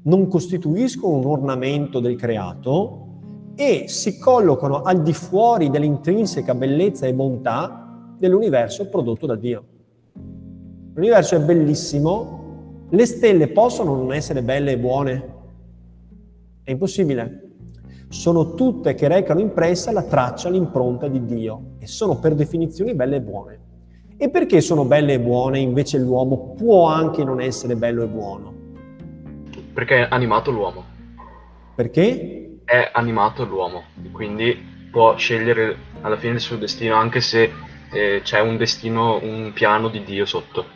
non 0.02 0.28
costituiscono 0.28 1.16
un 1.16 1.24
ornamento 1.24 1.98
del 1.98 2.14
creato 2.14 3.06
e 3.54 3.84
si 3.86 4.18
collocano 4.18 4.82
al 4.82 5.00
di 5.00 5.14
fuori 5.14 5.70
dell'intrinseca 5.70 6.54
bellezza 6.54 7.06
e 7.06 7.14
bontà 7.14 8.14
dell'universo 8.18 8.86
prodotto 8.90 9.24
da 9.24 9.34
Dio. 9.34 9.64
L'universo 10.92 11.36
è 11.36 11.40
bellissimo, 11.40 12.86
le 12.90 13.06
stelle 13.06 13.48
possono 13.48 13.94
non 13.94 14.12
essere 14.12 14.42
belle 14.42 14.72
e 14.72 14.78
buone? 14.78 15.34
È 16.64 16.70
impossibile. 16.70 17.48
Sono 18.08 18.52
tutte 18.52 18.94
che 18.94 19.08
recano 19.08 19.40
impressa 19.40 19.90
la 19.90 20.02
traccia, 20.02 20.50
l'impronta 20.50 21.08
di 21.08 21.24
Dio 21.24 21.76
e 21.78 21.86
sono 21.86 22.18
per 22.18 22.34
definizione 22.34 22.94
belle 22.94 23.16
e 23.16 23.22
buone. 23.22 23.61
E 24.22 24.30
perché 24.30 24.60
sono 24.60 24.84
belle 24.84 25.14
e 25.14 25.18
buone 25.18 25.58
invece 25.58 25.98
l'uomo 25.98 26.54
può 26.56 26.86
anche 26.86 27.24
non 27.24 27.40
essere 27.40 27.74
bello 27.74 28.04
e 28.04 28.06
buono? 28.06 28.54
Perché 29.74 30.06
è 30.06 30.08
animato 30.08 30.52
l'uomo. 30.52 30.84
Perché? 31.74 32.60
È 32.64 32.90
animato 32.92 33.44
l'uomo, 33.44 33.82
quindi 34.12 34.56
può 34.92 35.16
scegliere 35.16 35.76
alla 36.02 36.16
fine 36.16 36.34
il 36.34 36.40
suo 36.40 36.56
destino 36.56 36.94
anche 36.94 37.20
se 37.20 37.50
eh, 37.90 38.20
c'è 38.22 38.38
un 38.38 38.56
destino, 38.56 39.18
un 39.20 39.50
piano 39.52 39.88
di 39.88 40.04
Dio 40.04 40.24
sotto. 40.24 40.66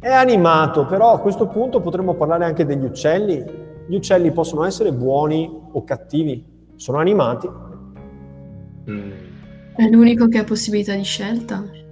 È 0.00 0.10
animato, 0.10 0.86
però 0.86 1.12
a 1.12 1.20
questo 1.20 1.46
punto 1.46 1.80
potremmo 1.80 2.14
parlare 2.14 2.46
anche 2.46 2.66
degli 2.66 2.84
uccelli. 2.84 3.44
Gli 3.86 3.94
uccelli 3.94 4.32
possono 4.32 4.64
essere 4.64 4.92
buoni 4.92 5.48
o 5.70 5.84
cattivi, 5.84 6.44
sono 6.74 6.98
animati. 6.98 7.48
Mm. 8.90 9.12
È 9.76 9.88
l'unico 9.88 10.26
che 10.26 10.38
ha 10.38 10.44
possibilità 10.44 10.96
di 10.96 11.04
scelta. 11.04 11.82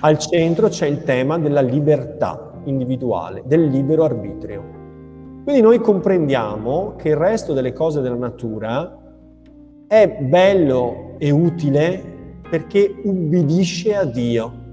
Al 0.00 0.16
centro 0.18 0.68
c'è 0.68 0.86
il 0.86 1.02
tema 1.02 1.38
della 1.38 1.60
libertà 1.60 2.52
individuale, 2.64 3.42
del 3.44 3.64
libero 3.64 4.04
arbitrio. 4.04 4.76
Quindi 5.42 5.60
noi 5.60 5.80
comprendiamo 5.80 6.94
che 6.96 7.08
il 7.08 7.16
resto 7.16 7.52
delle 7.52 7.72
cose 7.72 8.00
della 8.00 8.14
natura 8.14 8.96
è 9.88 10.18
bello 10.20 11.14
e 11.18 11.30
utile 11.30 12.40
perché 12.48 13.00
ubbidisce 13.02 13.96
a 13.96 14.04
Dio 14.04 14.66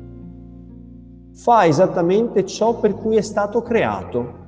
fa 1.33 1.65
esattamente 1.65 2.45
ciò 2.45 2.79
per 2.79 2.93
cui 2.93 3.15
è 3.15 3.21
stato 3.21 3.63
creato. 3.63 4.43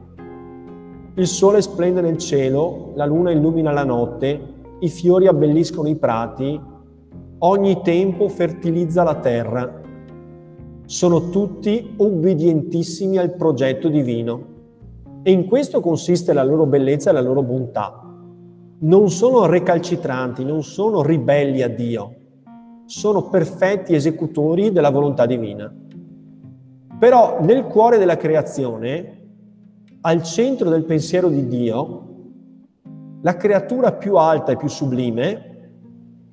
Il 1.16 1.26
sole 1.26 1.62
splende 1.62 2.02
nel 2.02 2.18
cielo, 2.18 2.92
la 2.94 3.06
luna 3.06 3.32
illumina 3.32 3.72
la 3.72 3.84
notte, 3.84 4.40
i 4.80 4.90
fiori 4.90 5.26
abbelliscono 5.26 5.90
i 5.90 5.96
prati, 5.96 6.60
ogni 7.40 7.82
tempo 7.82 8.28
fertilizza 8.30 9.02
la 9.02 9.16
terra. 9.16 9.86
Sono 10.88 11.28
tutti 11.28 11.96
ubbidientissimi 11.98 13.18
al 13.18 13.36
progetto 13.36 13.90
divino 13.90 14.56
e 15.22 15.32
in 15.32 15.46
questo 15.46 15.82
consiste 15.82 16.32
la 16.32 16.44
loro 16.44 16.66
bellezza 16.66 17.10
e 17.10 17.14
la 17.14 17.20
loro 17.20 17.44
bontà. 17.44 18.02
Non 18.80 19.10
sono 19.10 19.48
recalcitranti, 19.48 20.46
non 20.46 20.64
sono 20.64 21.04
ribelli 21.04 21.62
a 21.62 21.68
Dio, 21.68 22.16
sono 22.86 23.28
perfetti 23.28 23.96
esecutori 23.96 24.72
della 24.72 24.90
volontà 24.90 25.26
divina. 25.26 25.70
Però 26.98 27.40
nel 27.42 27.66
cuore 27.66 27.98
della 27.98 28.16
creazione, 28.16 29.26
al 30.00 30.24
centro 30.24 30.70
del 30.70 30.86
pensiero 30.86 31.28
di 31.28 31.48
Dio, 31.48 32.04
la 33.24 33.36
creatura 33.36 33.92
più 33.92 34.16
alta 34.16 34.54
e 34.54 34.56
più 34.56 34.70
sublime 34.70 35.72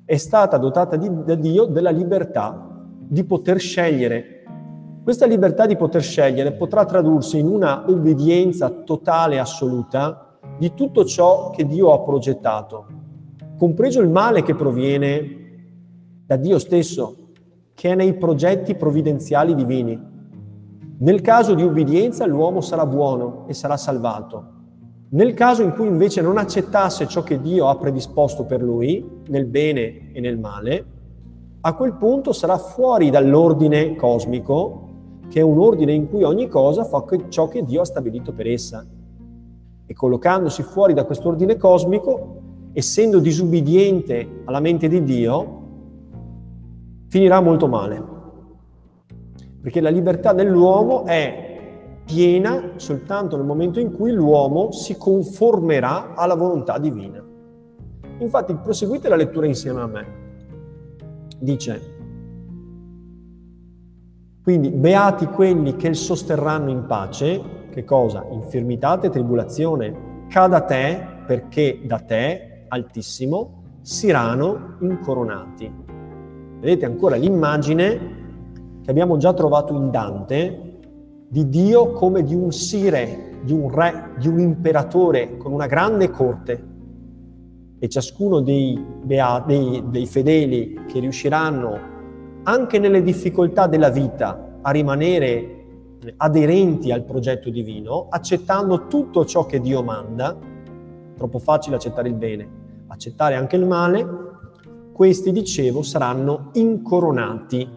è 0.05 0.15
stata 0.15 0.57
dotata 0.57 0.95
di, 0.95 1.09
da 1.25 1.35
Dio 1.35 1.65
della 1.65 1.89
libertà 1.89 2.69
di 3.07 3.23
poter 3.23 3.59
scegliere. 3.59 4.43
Questa 5.03 5.25
libertà 5.25 5.65
di 5.65 5.75
poter 5.75 6.01
scegliere 6.01 6.53
potrà 6.53 6.85
tradursi 6.85 7.37
in 7.37 7.47
una 7.47 7.85
obbedienza 7.87 8.69
totale 8.69 9.35
e 9.35 9.39
assoluta 9.39 10.37
di 10.57 10.73
tutto 10.73 11.05
ciò 11.05 11.51
che 11.51 11.67
Dio 11.67 11.93
ha 11.93 11.99
progettato, 11.99 12.87
compreso 13.57 14.01
il 14.01 14.09
male 14.09 14.41
che 14.41 14.55
proviene 14.55 15.43
da 16.25 16.37
Dio 16.37 16.57
stesso, 16.57 17.29
che 17.75 17.91
è 17.91 17.95
nei 17.95 18.15
progetti 18.15 18.73
provvidenziali 18.73 19.53
divini. 19.53 20.13
Nel 20.97 21.21
caso 21.21 21.53
di 21.53 21.61
ubbidienza 21.61 22.25
l'uomo 22.25 22.61
sarà 22.61 22.85
buono 22.85 23.45
e 23.47 23.53
sarà 23.53 23.77
salvato. 23.77 24.53
Nel 25.09 25.33
caso 25.35 25.61
in 25.61 25.73
cui 25.73 25.87
invece 25.87 26.21
non 26.21 26.37
accettasse 26.37 27.07
ciò 27.07 27.21
che 27.21 27.39
Dio 27.39 27.67
ha 27.67 27.77
predisposto 27.77 28.45
per 28.45 28.63
lui, 28.63 29.05
nel 29.27 29.45
bene 29.45 30.11
e 30.13 30.19
nel 30.19 30.39
male, 30.39 30.85
a 31.65 31.73
quel 31.73 31.93
punto 31.93 32.31
sarà 32.31 32.59
fuori 32.59 33.09
dall'ordine 33.09 33.95
cosmico, 33.95 34.89
che 35.29 35.39
è 35.39 35.43
un 35.43 35.57
ordine 35.57 35.93
in 35.93 36.07
cui 36.07 36.21
ogni 36.21 36.47
cosa 36.47 36.83
fa 36.83 37.03
ciò 37.29 37.47
che 37.47 37.63
Dio 37.63 37.81
ha 37.81 37.85
stabilito 37.85 38.33
per 38.33 38.47
essa. 38.47 38.85
E 39.87 39.93
collocandosi 39.93 40.61
fuori 40.61 40.93
da 40.93 41.05
quest'ordine 41.05 41.57
cosmico, 41.57 42.41
essendo 42.71 43.17
disubbidiente 43.17 44.41
alla 44.45 44.59
mente 44.59 44.87
di 44.87 45.03
Dio, 45.03 45.63
finirà 47.07 47.41
molto 47.41 47.67
male 47.67 48.13
perché 49.65 49.81
la 49.81 49.89
libertà 49.89 50.31
dell'uomo 50.31 51.05
è 51.05 51.99
piena 52.05 52.73
soltanto 52.75 53.35
nel 53.35 53.47
momento 53.47 53.79
in 53.79 53.91
cui 53.91 54.11
l'uomo 54.11 54.71
si 54.71 54.95
conformerà 54.95 56.13
alla 56.13 56.35
volontà 56.35 56.77
divina. 56.77 57.19
Infatti, 58.19 58.53
proseguite 58.53 59.09
la 59.09 59.15
lettura 59.15 59.47
insieme 59.47 59.81
a 59.81 59.87
me. 59.87 60.24
Dice, 61.39 61.93
quindi 64.41 64.69
beati 64.69 65.25
quelli 65.25 65.75
che 65.75 65.87
il 65.87 65.95
sosterranno 65.95 66.69
in 66.69 66.85
pace, 66.85 67.41
che 67.71 67.83
cosa? 67.83 68.25
Infirmità 68.29 68.99
e 69.01 69.09
tribolazione, 69.09 70.25
cada 70.29 70.61
te, 70.61 71.03
perché 71.25 71.81
da 71.83 71.97
te, 71.99 72.65
altissimo, 72.67 73.63
siranno 73.81 74.77
incoronati. 74.81 75.71
Vedete 76.59 76.85
ancora 76.85 77.15
l'immagine 77.15 78.23
che 78.83 78.91
abbiamo 78.91 79.17
già 79.17 79.33
trovato 79.33 79.73
in 79.73 79.89
Dante, 79.89 80.79
di 81.27 81.49
Dio 81.49 81.91
come 81.93 82.23
di 82.23 82.35
un 82.35 82.51
sire, 82.51 83.39
di 83.43 83.51
un 83.51 83.69
re, 83.69 84.11
di 84.19 84.27
un 84.27 84.39
imperatore 84.39 85.37
con 85.37 85.51
una 85.53 85.65
grande 85.65 86.09
corte. 86.09 86.73
E 87.85 87.87
ciascuno 87.87 88.39
dei, 88.39 88.83
dei, 89.03 89.83
dei 89.89 90.05
fedeli 90.07 90.85
che 90.87 90.99
riusciranno, 90.99 91.79
anche 92.41 92.79
nelle 92.79 93.03
difficoltà 93.03 93.67
della 93.67 93.89
vita, 93.89 94.57
a 94.59 94.71
rimanere 94.71 95.65
aderenti 96.17 96.91
al 96.91 97.03
progetto 97.03 97.51
divino, 97.51 98.07
accettando 98.09 98.87
tutto 98.87 99.23
ciò 99.23 99.45
che 99.45 99.61
Dio 99.61 99.83
manda, 99.83 100.35
troppo 101.15 101.37
facile 101.37 101.75
accettare 101.75 102.07
il 102.07 102.15
bene, 102.15 102.49
accettare 102.87 103.35
anche 103.35 103.55
il 103.55 103.67
male, 103.67 104.07
questi, 104.91 105.31
dicevo, 105.31 105.83
saranno 105.83 106.49
incoronati 106.53 107.69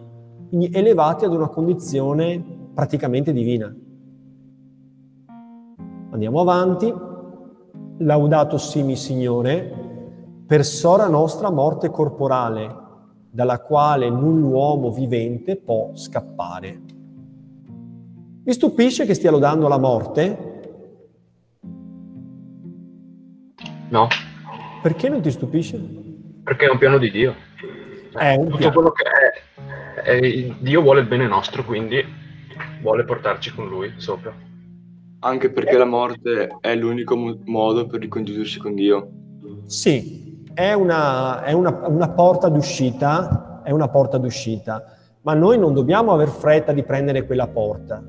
elevati 0.71 1.25
ad 1.25 1.33
una 1.33 1.49
condizione 1.49 2.43
praticamente 2.73 3.31
divina. 3.31 3.71
Andiamo 6.09 6.39
avanti. 6.39 7.07
Laudato 8.01 8.57
simi 8.57 8.95
Signore, 8.95 9.88
per 10.49 10.65
sora 10.65 11.07
nostra 11.07 11.51
morte 11.51 11.91
corporale, 11.91 12.75
dalla 13.29 13.59
quale 13.59 14.09
null'uomo 14.09 14.91
vivente 14.91 15.57
può 15.57 15.91
scappare. 15.93 16.81
Vi 18.41 18.51
stupisce 18.51 19.05
che 19.05 19.13
stia 19.13 19.29
lodando 19.29 19.67
la 19.67 19.77
morte? 19.77 20.61
No. 23.89 24.07
Perché 24.81 25.07
non 25.07 25.21
ti 25.21 25.29
stupisce? 25.29 25.77
Perché 26.43 26.65
è 26.65 26.71
un 26.71 26.79
piano 26.79 26.97
di 26.97 27.11
Dio. 27.11 27.35
È 28.11 28.33
un 28.33 28.45
Tutto 28.45 28.57
piano. 28.57 28.73
quello 28.73 28.89
che 28.89 29.03
è 29.03 30.09
e 30.17 30.55
Dio 30.61 30.81
vuole 30.81 31.01
il 31.01 31.07
bene 31.07 31.27
nostro, 31.27 31.63
quindi 31.63 32.03
vuole 32.81 33.03
portarci 33.03 33.53
con 33.53 33.67
Lui 33.67 33.93
sopra. 33.97 34.33
Anche 35.19 35.51
perché 35.51 35.77
la 35.77 35.85
morte 35.85 36.57
è 36.59 36.73
l'unico 36.73 37.15
mo- 37.15 37.37
modo 37.45 37.85
per 37.85 37.99
ricongiungersi 37.99 38.57
con 38.57 38.73
Dio. 38.73 39.11
Sì, 39.67 40.28
è 40.59 40.73
una, 40.73 41.41
è 41.41 41.53
una, 41.53 41.87
una 41.87 42.09
porta 42.09 42.49
d'uscita, 42.49 43.61
è 43.63 43.71
una 43.71 43.87
porta 43.87 44.17
d'uscita, 44.17 44.83
ma 45.21 45.33
noi 45.33 45.57
non 45.57 45.73
dobbiamo 45.73 46.11
aver 46.11 46.27
fretta 46.27 46.73
di 46.73 46.83
prendere 46.83 47.25
quella 47.25 47.47
porta. 47.47 48.03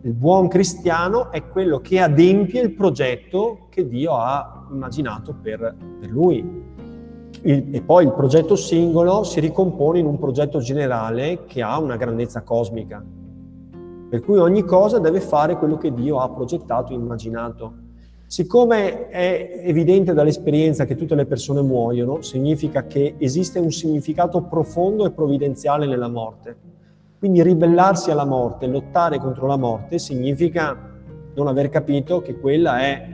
Il 0.00 0.12
buon 0.12 0.48
cristiano 0.48 1.30
è 1.30 1.46
quello 1.46 1.78
che 1.78 2.00
adempie 2.00 2.60
il 2.60 2.74
progetto 2.74 3.68
che 3.68 3.86
Dio 3.86 4.16
ha 4.16 4.66
immaginato 4.72 5.32
per, 5.40 5.76
per 6.00 6.10
lui 6.10 6.38
il, 7.42 7.68
e 7.70 7.82
poi 7.82 8.06
il 8.06 8.12
progetto 8.12 8.56
singolo 8.56 9.22
si 9.22 9.38
ricompone 9.38 10.00
in 10.00 10.06
un 10.06 10.18
progetto 10.18 10.58
generale 10.58 11.44
che 11.44 11.62
ha 11.62 11.78
una 11.78 11.94
grandezza 11.94 12.42
cosmica. 12.42 13.00
Per 14.10 14.20
cui 14.22 14.38
ogni 14.38 14.64
cosa 14.64 14.98
deve 14.98 15.20
fare 15.20 15.56
quello 15.56 15.76
che 15.76 15.94
Dio 15.94 16.18
ha 16.18 16.28
progettato 16.30 16.92
e 16.92 16.96
immaginato. 16.96 17.74
Siccome 18.32 19.10
è 19.10 19.60
evidente 19.62 20.14
dall'esperienza 20.14 20.86
che 20.86 20.96
tutte 20.96 21.14
le 21.14 21.26
persone 21.26 21.60
muoiono, 21.60 22.22
significa 22.22 22.86
che 22.86 23.16
esiste 23.18 23.58
un 23.58 23.70
significato 23.70 24.40
profondo 24.44 25.04
e 25.04 25.10
provvidenziale 25.10 25.84
nella 25.86 26.08
morte. 26.08 26.56
Quindi 27.18 27.42
ribellarsi 27.42 28.10
alla 28.10 28.24
morte, 28.24 28.66
lottare 28.68 29.18
contro 29.18 29.46
la 29.46 29.58
morte, 29.58 29.98
significa 29.98 30.74
non 31.34 31.46
aver 31.46 31.68
capito 31.68 32.22
che 32.22 32.40
quella 32.40 32.80
è, 32.80 33.06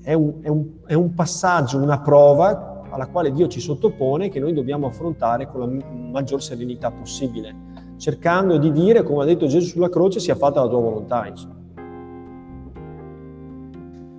è, 0.00 0.12
un, 0.12 0.34
è, 0.42 0.48
un, 0.48 0.64
è 0.86 0.94
un 0.94 1.12
passaggio, 1.12 1.78
una 1.78 1.98
prova 1.98 2.84
alla 2.88 3.08
quale 3.08 3.32
Dio 3.32 3.48
ci 3.48 3.58
sottopone 3.58 4.28
che 4.28 4.38
noi 4.38 4.52
dobbiamo 4.52 4.86
affrontare 4.86 5.48
con 5.48 5.58
la 5.58 5.84
maggior 5.92 6.40
serenità 6.40 6.92
possibile, 6.92 7.52
cercando 7.96 8.58
di 8.58 8.70
dire, 8.70 9.02
come 9.02 9.22
ha 9.22 9.26
detto 9.26 9.48
Gesù 9.48 9.70
sulla 9.70 9.88
croce, 9.88 10.20
sia 10.20 10.36
fatta 10.36 10.62
la 10.62 10.68
tua 10.68 10.78
volontà. 10.78 11.26
Insomma. 11.26 11.61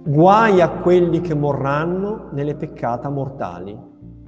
Guai 0.06 0.60
a 0.60 0.70
quelli 0.70 1.22
che 1.22 1.34
morranno 1.34 2.28
nelle 2.34 2.56
peccata 2.56 3.10
mortali, 3.10 3.74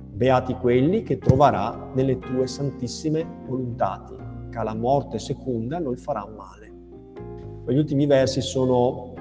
beati 0.09 0.53
quelli 0.53 1.03
che 1.03 1.17
troverà 1.17 1.89
nelle 1.93 2.17
tue 2.17 2.47
santissime 2.47 3.27
volontati, 3.45 4.15
che 4.49 4.63
la 4.63 4.73
morte 4.73 5.19
seconda 5.19 5.77
non 5.79 5.97
farà 5.97 6.25
male. 6.25 6.71
Gli 7.67 7.77
ultimi 7.77 8.05
versi 8.05 8.39
sono 8.39 9.11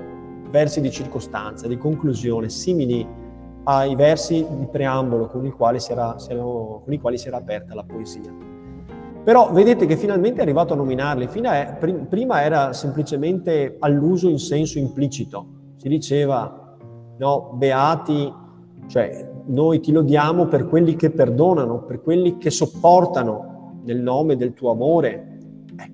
versi 0.49 0.81
di 0.81 0.93
circostanza, 0.93 1.67
di 1.67 1.77
conclusione, 1.77 2.49
simili 2.49 3.05
ai 3.65 3.97
versi 3.97 4.47
di 4.57 4.69
preambolo 4.71 5.27
con 5.27 5.45
i 5.45 5.51
quali 5.51 5.81
si 5.81 5.91
era, 5.91 6.15
con 6.25 6.93
i 6.93 7.01
quali 7.01 7.19
si 7.19 7.27
era 7.27 7.39
aperta 7.39 7.75
la 7.75 7.83
poesia. 7.83 8.33
Però 9.25 9.51
vedete 9.51 9.87
che 9.87 9.97
finalmente 9.97 10.39
è 10.39 10.43
arrivato 10.43 10.75
a 10.75 10.77
nominarli, 10.77 11.27
prima 11.27 12.43
era 12.43 12.73
semplicemente 12.73 13.75
all'uso 13.81 14.29
in 14.29 14.39
senso 14.39 14.79
implicito, 14.79 15.63
si 15.85 15.91
diceva, 15.91 16.79
no, 17.19 17.53
beati, 17.57 18.33
cioè 18.87 19.31
noi 19.49 19.81
ti 19.81 19.93
lodiamo 19.93 20.47
per 20.47 20.67
quelli 20.67 20.97
che 20.97 21.11
perdonano, 21.11 21.83
per 21.83 22.01
quelli 22.01 22.39
che 22.39 22.49
sopportano 22.49 23.81
nel 23.85 24.01
nome 24.01 24.39
del 24.39 24.55
tuo 24.55 24.71
amore. 24.71 25.41
Eh, 25.79 25.93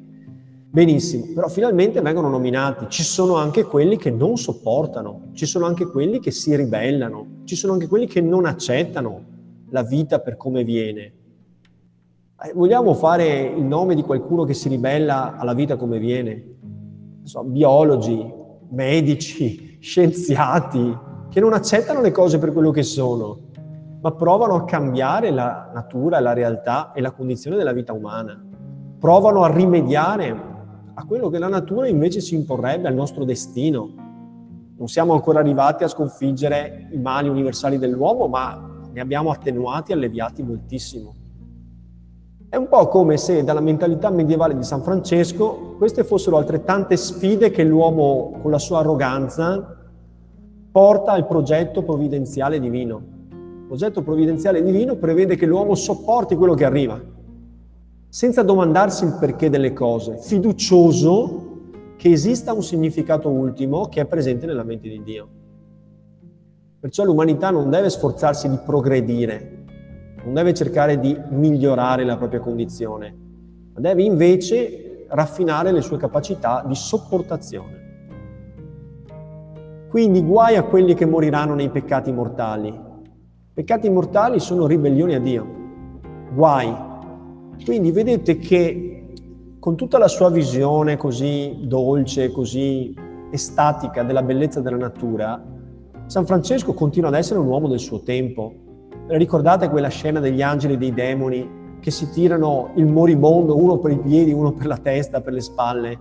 benissimo, 0.71 1.25
però 1.35 1.49
finalmente 1.49 2.01
vengono 2.03 2.29
nominati. 2.29 2.87
Ci 2.89 3.03
sono 3.03 3.35
anche 3.35 3.65
quelli 3.65 3.97
che 3.97 4.13
non 4.13 4.37
sopportano, 4.37 5.31
ci 5.33 5.45
sono 5.45 5.67
anche 5.67 5.87
quelli 5.87 6.21
che 6.21 6.31
si 6.31 6.55
ribellano, 6.55 7.41
ci 7.43 7.57
sono 7.57 7.73
anche 7.73 7.89
quelli 7.89 8.07
che 8.07 8.21
non 8.21 8.47
accettano 8.47 9.25
la 9.71 9.83
vita 9.83 10.21
per 10.21 10.37
come 10.37 10.63
viene. 10.63 11.13
Eh, 12.45 12.53
vogliamo 12.55 12.95
fare 12.95 13.41
il 13.41 13.65
nome 13.65 13.97
di 13.97 14.03
qualcuno 14.03 14.45
che 14.45 14.55
si 14.55 14.69
ribella 14.69 15.37
alla 15.37 15.53
vita 15.53 15.75
come 15.75 15.99
viene? 15.99 16.45
So, 17.25 17.43
biologi, 17.43 18.39
medici, 18.69 19.70
scienziati 19.81 20.97
che 21.31 21.41
non 21.41 21.55
accettano 21.55 22.03
le 22.03 22.11
cose 22.11 22.39
per 22.39 22.53
quello 22.53 22.71
che 22.71 22.83
sono, 22.83 23.49
ma 24.03 24.13
provano 24.13 24.55
a 24.55 24.65
cambiare 24.65 25.31
la 25.31 25.71
natura, 25.73 26.21
la 26.21 26.35
realtà 26.35 26.93
e 26.93 27.01
la 27.01 27.11
condizione 27.13 27.57
della 27.57 27.73
vita 27.73 27.93
umana. 27.93 28.39
Provano 28.99 29.43
a 29.43 29.51
rimediare 29.51 30.49
a 30.93 31.05
quello 31.05 31.31
che 31.31 31.39
la 31.39 31.49
natura 31.49 31.89
invece 31.89 32.21
ci 32.21 32.35
imporrebbe, 32.35 32.89
al 32.89 32.95
nostro 32.95 33.25
destino. 33.25 33.89
Non 34.77 34.89
siamo 34.89 35.15
ancora 35.15 35.41
arrivati 35.41 35.83
a 35.83 35.89
sconfiggere 35.89 36.89
i 36.93 36.99
mali 36.99 37.29
universali 37.29 37.79
dell'uomo, 37.79 38.29
ma 38.29 38.83
ne 38.93 39.01
abbiamo 39.01 39.31
attenuati 39.31 39.93
e 39.93 39.95
alleviati 39.95 40.43
moltissimo. 40.43 41.15
È 42.51 42.57
un 42.57 42.67
po' 42.67 42.89
come 42.89 43.17
se 43.17 43.45
dalla 43.45 43.61
mentalità 43.61 44.11
medievale 44.11 44.57
di 44.57 44.65
San 44.65 44.83
Francesco 44.83 45.77
queste 45.79 46.03
fossero 46.03 46.37
altrettante 46.37 46.97
sfide 46.97 47.53
che 47.53 47.63
l'uomo 47.63 48.41
con 48.43 48.51
la 48.51 48.59
sua 48.59 48.81
arroganza 48.81 49.77
porta 50.73 51.13
al 51.13 51.29
progetto 51.29 51.85
provvidenziale 51.85 52.59
divino. 52.59 53.03
Il 53.31 53.67
progetto 53.69 54.03
provvidenziale 54.03 54.65
divino 54.65 54.97
prevede 54.97 55.37
che 55.37 55.47
l'uomo 55.47 55.77
sopporti 55.77 56.35
quello 56.35 56.55
che 56.55 56.65
arriva, 56.65 57.01
senza 58.09 58.43
domandarsi 58.43 59.05
il 59.05 59.17
perché 59.21 59.49
delle 59.49 59.73
cose, 59.73 60.17
fiducioso 60.17 61.47
che 61.95 62.11
esista 62.11 62.53
un 62.53 62.65
significato 62.65 63.29
ultimo 63.29 63.87
che 63.87 64.01
è 64.01 64.07
presente 64.07 64.47
nella 64.47 64.65
mente 64.65 64.89
di 64.89 65.01
Dio. 65.05 65.29
Perciò 66.81 67.05
l'umanità 67.05 67.51
non 67.51 67.71
deve 67.71 67.91
sforzarsi 67.91 68.49
di 68.51 68.59
progredire, 68.67 69.60
non 70.25 70.35
deve 70.35 70.55
cercare 70.55 70.99
di 70.99 71.19
migliorare 71.31 72.05
la 72.05 72.17
propria 72.17 72.41
condizione, 72.41 73.15
ma 73.75 73.81
deve 73.81 74.03
invece 74.03 75.07
raffinare 75.09 75.73
le 75.73 75.81
sue 75.81 75.97
capacità 75.97 76.65
di 76.67 76.75
sopportazione. 76.75 77.79
Quindi 79.89 80.23
guai 80.23 80.57
a 80.57 80.63
quelli 80.63 80.95
che 80.95 81.05
moriranno 81.05 81.55
nei 81.55 81.69
peccati 81.69 82.13
mortali. 82.13 82.73
Peccati 83.53 83.91
mortali 83.91 84.39
sono 84.39 84.67
ribellioni 84.67 85.15
a 85.15 85.21
Dio. 85.21 85.47
Guai. 86.33 86.73
Quindi 87.65 87.91
vedete 87.91 88.39
che 88.39 89.13
con 89.59 89.77
tutta 89.77 89.99
la 89.99 90.07
sua 90.07 90.31
visione 90.31 90.97
così 90.97 91.63
dolce, 91.65 92.31
così 92.31 92.95
estatica 93.33 94.03
della 94.03 94.23
bellezza 94.23 94.61
della 94.61 94.77
natura, 94.77 95.43
San 96.07 96.25
Francesco 96.25 96.73
continua 96.73 97.09
ad 97.09 97.17
essere 97.17 97.41
un 97.41 97.47
uomo 97.47 97.69
del 97.69 97.81
suo 97.81 98.01
tempo, 98.03 98.55
Ricordate 99.13 99.69
quella 99.69 99.89
scena 99.89 100.21
degli 100.21 100.41
angeli 100.41 100.75
e 100.75 100.79
dei 100.79 100.95
demoni 100.95 101.79
che 101.81 101.91
si 101.91 102.11
tirano 102.11 102.71
il 102.77 102.87
moribondo 102.87 103.57
uno 103.57 103.79
per 103.79 103.91
i 103.91 103.99
piedi, 103.99 104.33
uno 104.33 104.53
per 104.53 104.67
la 104.67 104.77
testa, 104.77 105.21
per 105.21 105.33
le 105.33 105.41
spalle 105.41 105.99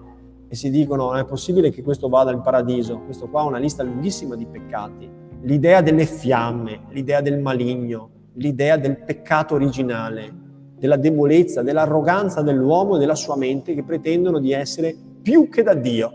e 0.48 0.56
si 0.56 0.69
dicono 0.69 1.08
non 1.08 1.17
è 1.17 1.26
possibile 1.26 1.72
che 1.72 1.82
questo 1.82 2.08
vada 2.08 2.32
in 2.32 2.41
paradiso. 2.41 3.00
Questo 3.00 3.28
qua 3.28 3.41
ha 3.41 3.45
una 3.45 3.58
lista 3.58 3.82
lunghissima 3.82 4.36
di 4.36 4.45
peccati. 4.45 5.10
L'idea 5.41 5.82
delle 5.82 6.06
fiamme, 6.06 6.82
l'idea 6.89 7.22
del 7.22 7.39
maligno, 7.39 8.10
l'idea 8.34 8.78
del 8.78 9.04
peccato 9.04 9.56
originale, 9.56 10.32
della 10.78 10.98
debolezza, 10.98 11.63
dell'arroganza 11.63 12.43
dell'uomo 12.43 12.95
e 12.95 13.00
della 13.00 13.15
sua 13.15 13.36
mente 13.36 13.74
che 13.74 13.84
pretendono 13.84 14.38
di 14.38 14.52
essere 14.52 14.95
più 15.22 15.50
che 15.50 15.63
da 15.63 15.74
Dio. 15.74 16.12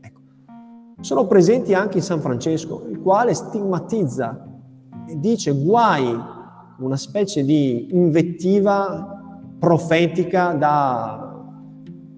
Ecco. 0.00 0.20
Sono 1.00 1.26
presenti 1.26 1.74
anche 1.74 1.96
in 1.96 2.04
San 2.04 2.20
Francesco, 2.20 2.86
il 2.88 3.00
quale 3.00 3.34
stigmatizza 3.34 4.47
dice 5.16 5.52
guai, 5.52 6.16
una 6.78 6.96
specie 6.96 7.44
di 7.44 7.88
invettiva 7.90 9.16
profetica 9.58 10.52
da, 10.52 11.44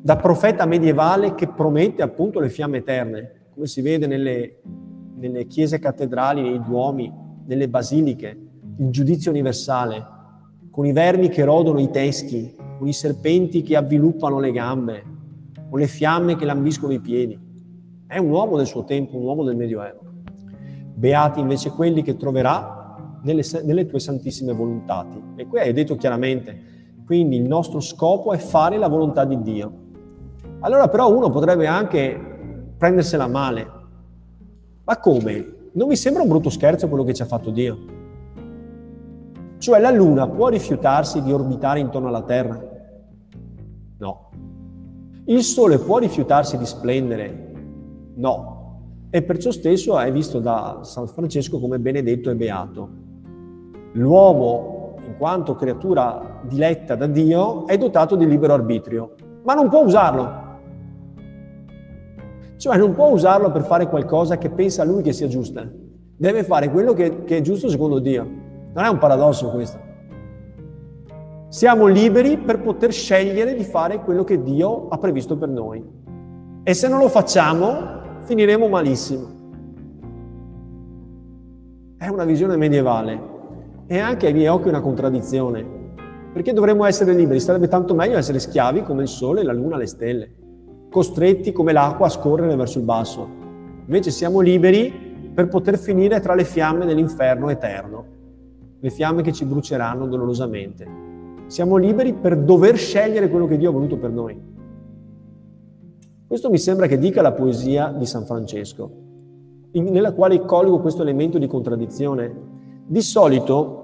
da 0.03 0.17
profeta 0.17 0.67
medievale 0.67 1.35
che 1.35 1.49
promette 1.49 2.03
appunto 2.03 2.41
le 2.41 2.49
fiamme 2.49 2.79
eterne, 2.79 3.49
come 3.55 3.67
si 3.67 3.81
vede 3.81 4.07
nelle, 4.07 4.61
nelle 5.17 5.47
chiese 5.47 5.79
cattedrali, 5.79 6.43
nei 6.43 6.63
duomi, 6.63 7.13
nelle 7.47 7.69
basiliche, 7.69 8.39
il 8.79 8.91
giudizio 8.91 9.31
universale, 9.31 10.19
con 10.71 10.87
i 10.87 10.93
vermi 10.93 11.29
che 11.29 11.45
rodono 11.45 11.81
i 11.81 11.91
teschi, 11.91 12.55
con 12.79 12.87
i 12.87 12.93
serpenti 12.93 13.63
che 13.63 13.77
avviluppano 13.77 14.39
le 14.39 14.53
gambe, 14.53 15.05
con 15.69 15.79
le 15.79 15.87
fiamme 15.87 16.37
che 16.37 16.45
lambiscono 16.45 16.93
i 16.93 17.01
piedi. 17.01 17.39
È 18.07 18.19
un 18.19 18.31
uomo 18.31 18.57
del 18.57 18.67
suo 18.67 18.85
tempo, 18.85 19.17
un 19.17 19.25
uomo 19.25 19.45
del 19.45 19.57
Medioevo. 19.57 20.01
Beati 20.95 21.41
invece 21.41 21.71
quelli 21.71 22.03
che 22.03 22.17
troverà 22.17 22.80
nelle, 23.23 23.43
nelle 23.65 23.87
tue 23.87 24.01
santissime 24.01 24.53
volontati. 24.53 25.21
E 25.37 25.47
qui 25.47 25.59
hai 25.59 25.73
detto 25.73 25.97
chiaramente, 25.97 26.59
quindi 27.05 27.37
il 27.37 27.49
nostro 27.49 27.81
scopo 27.81 28.33
è 28.33 28.39
fare 28.39 28.79
la 28.79 28.89
volontà 28.89 29.25
di 29.25 29.41
Dio. 29.43 29.73
Allora 30.61 30.89
però 30.89 31.15
uno 31.15 31.31
potrebbe 31.31 31.67
anche 31.67 32.19
prendersela 32.77 33.27
male. 33.27 33.71
Ma 34.85 34.99
come? 34.99 35.55
Non 35.73 35.89
mi 35.89 35.97
sembra 35.97 36.23
un 36.23 36.29
brutto 36.29 36.51
scherzo 36.51 36.89
quello 36.89 37.05
che 37.05 37.15
ci 37.15 37.23
ha 37.23 37.27
fatto 37.27 37.51
Dio. 37.51 37.79
Cioè 39.59 39.79
la 39.79 39.91
Luna 39.91 40.27
può 40.29 40.49
rifiutarsi 40.49 41.23
di 41.23 41.33
orbitare 41.33 41.81
intorno 41.81 42.09
alla 42.09 42.23
Terra? 42.23 42.59
No. 43.99 44.31
Il 45.27 45.43
Sole 45.43 45.79
può 45.79 45.99
rifiutarsi 45.99 46.57
di 46.57 46.65
splendere? 46.65 47.53
No. 48.15 48.59
E 49.11 49.23
perciò 49.23 49.51
stesso 49.51 49.99
è 49.99 50.11
visto 50.11 50.41
da 50.41 50.81
San 50.83 51.07
Francesco 51.09 51.61
come 51.61 51.79
benedetto 51.79 52.31
e 52.31 52.37
beato. 52.37 52.89
L'uomo, 53.93 54.95
in 55.05 55.17
quanto 55.17 55.55
creatura 55.55 56.41
diletta 56.43 56.95
da 56.95 57.07
Dio, 57.07 57.67
è 57.67 57.77
dotato 57.77 58.15
di 58.15 58.27
libero 58.27 58.55
arbitrio, 58.55 59.15
ma 59.43 59.55
non 59.55 59.69
può 59.69 59.83
usarlo. 59.83 60.49
Cioè 62.57 62.77
non 62.77 62.93
può 62.95 63.09
usarlo 63.09 63.51
per 63.51 63.63
fare 63.63 63.89
qualcosa 63.89 64.39
che 64.39 64.51
pensa 64.51 64.85
lui 64.85 65.03
che 65.03 65.13
sia 65.13 65.27
giusta. 65.27 65.69
Deve 66.17 66.45
fare 66.45 66.71
quello 66.71 66.93
che, 66.93 67.25
che 67.25 67.39
è 67.39 67.41
giusto 67.41 67.69
secondo 67.69 67.99
Dio. 67.99 68.23
Non 68.73 68.85
è 68.85 68.89
un 68.89 68.99
paradosso 68.99 69.51
questo. 69.51 69.79
Siamo 71.49 71.87
liberi 71.87 72.39
per 72.39 72.61
poter 72.61 72.93
scegliere 72.93 73.55
di 73.55 73.65
fare 73.65 74.01
quello 74.05 74.23
che 74.23 74.41
Dio 74.41 74.89
ha 74.89 74.99
previsto 74.99 75.37
per 75.37 75.49
noi. 75.49 75.85
E 76.63 76.75
se 76.75 76.87
non 76.87 77.01
lo 77.01 77.09
facciamo, 77.09 78.19
finiremo 78.21 78.69
malissimo. 78.69 79.39
È 81.97 82.07
una 82.07 82.25
visione 82.25 82.57
medievale 82.57 83.30
è 83.91 83.99
anche 83.99 84.29
ai 84.29 84.33
miei 84.33 84.47
occhi 84.47 84.69
una 84.69 84.81
contraddizione, 84.81 85.67
perché 86.33 86.53
dovremmo 86.53 86.85
essere 86.85 87.13
liberi, 87.13 87.41
sarebbe 87.41 87.67
tanto 87.67 87.93
meglio 87.93 88.19
essere 88.19 88.39
schiavi 88.39 88.85
come 88.85 89.03
il 89.03 89.09
sole, 89.09 89.43
la 89.43 89.53
luna, 89.53 89.77
le 89.77 89.87
stelle. 89.87 90.35
costretti 90.89 91.51
come 91.51 91.73
l'acqua 91.73 92.07
a 92.07 92.11
scorrere 92.11 92.55
verso 92.55 92.79
il 92.79 92.85
basso. 92.85 93.29
Invece 93.87 94.13
siamo 94.13 94.39
liberi 94.39 94.93
per 95.35 95.49
poter 95.49 95.77
finire 95.77 96.21
tra 96.21 96.35
le 96.35 96.45
fiamme 96.45 96.87
dell'inferno 96.87 97.49
eterno, 97.49 98.05
le 98.79 98.91
fiamme 98.91 99.23
che 99.23 99.33
ci 99.33 99.45
bruceranno 99.45 100.07
dolorosamente. 100.07 100.87
Siamo 101.47 101.77
liberi 101.77 102.13
per 102.13 102.37
dover 102.37 102.77
scegliere 102.77 103.29
quello 103.29 103.49
che 103.49 103.57
Dio 103.57 103.71
ha 103.71 103.73
voluto 103.73 103.99
per 103.99 104.11
noi. 104.11 104.41
Questo 106.29 106.49
mi 106.49 106.59
sembra 106.59 106.87
che 106.87 106.97
dica 106.99 107.23
la 107.23 107.33
poesia 107.33 107.93
di 107.97 108.07
San 108.07 108.25
Francesco, 108.25 108.91
in- 109.73 109.91
nella 109.91 110.13
quale 110.13 110.45
collego 110.45 110.79
questo 110.79 111.03
elemento 111.03 111.39
di 111.39 111.49
contraddizione. 111.49 112.59
Di 112.87 113.03
solito 113.03 113.80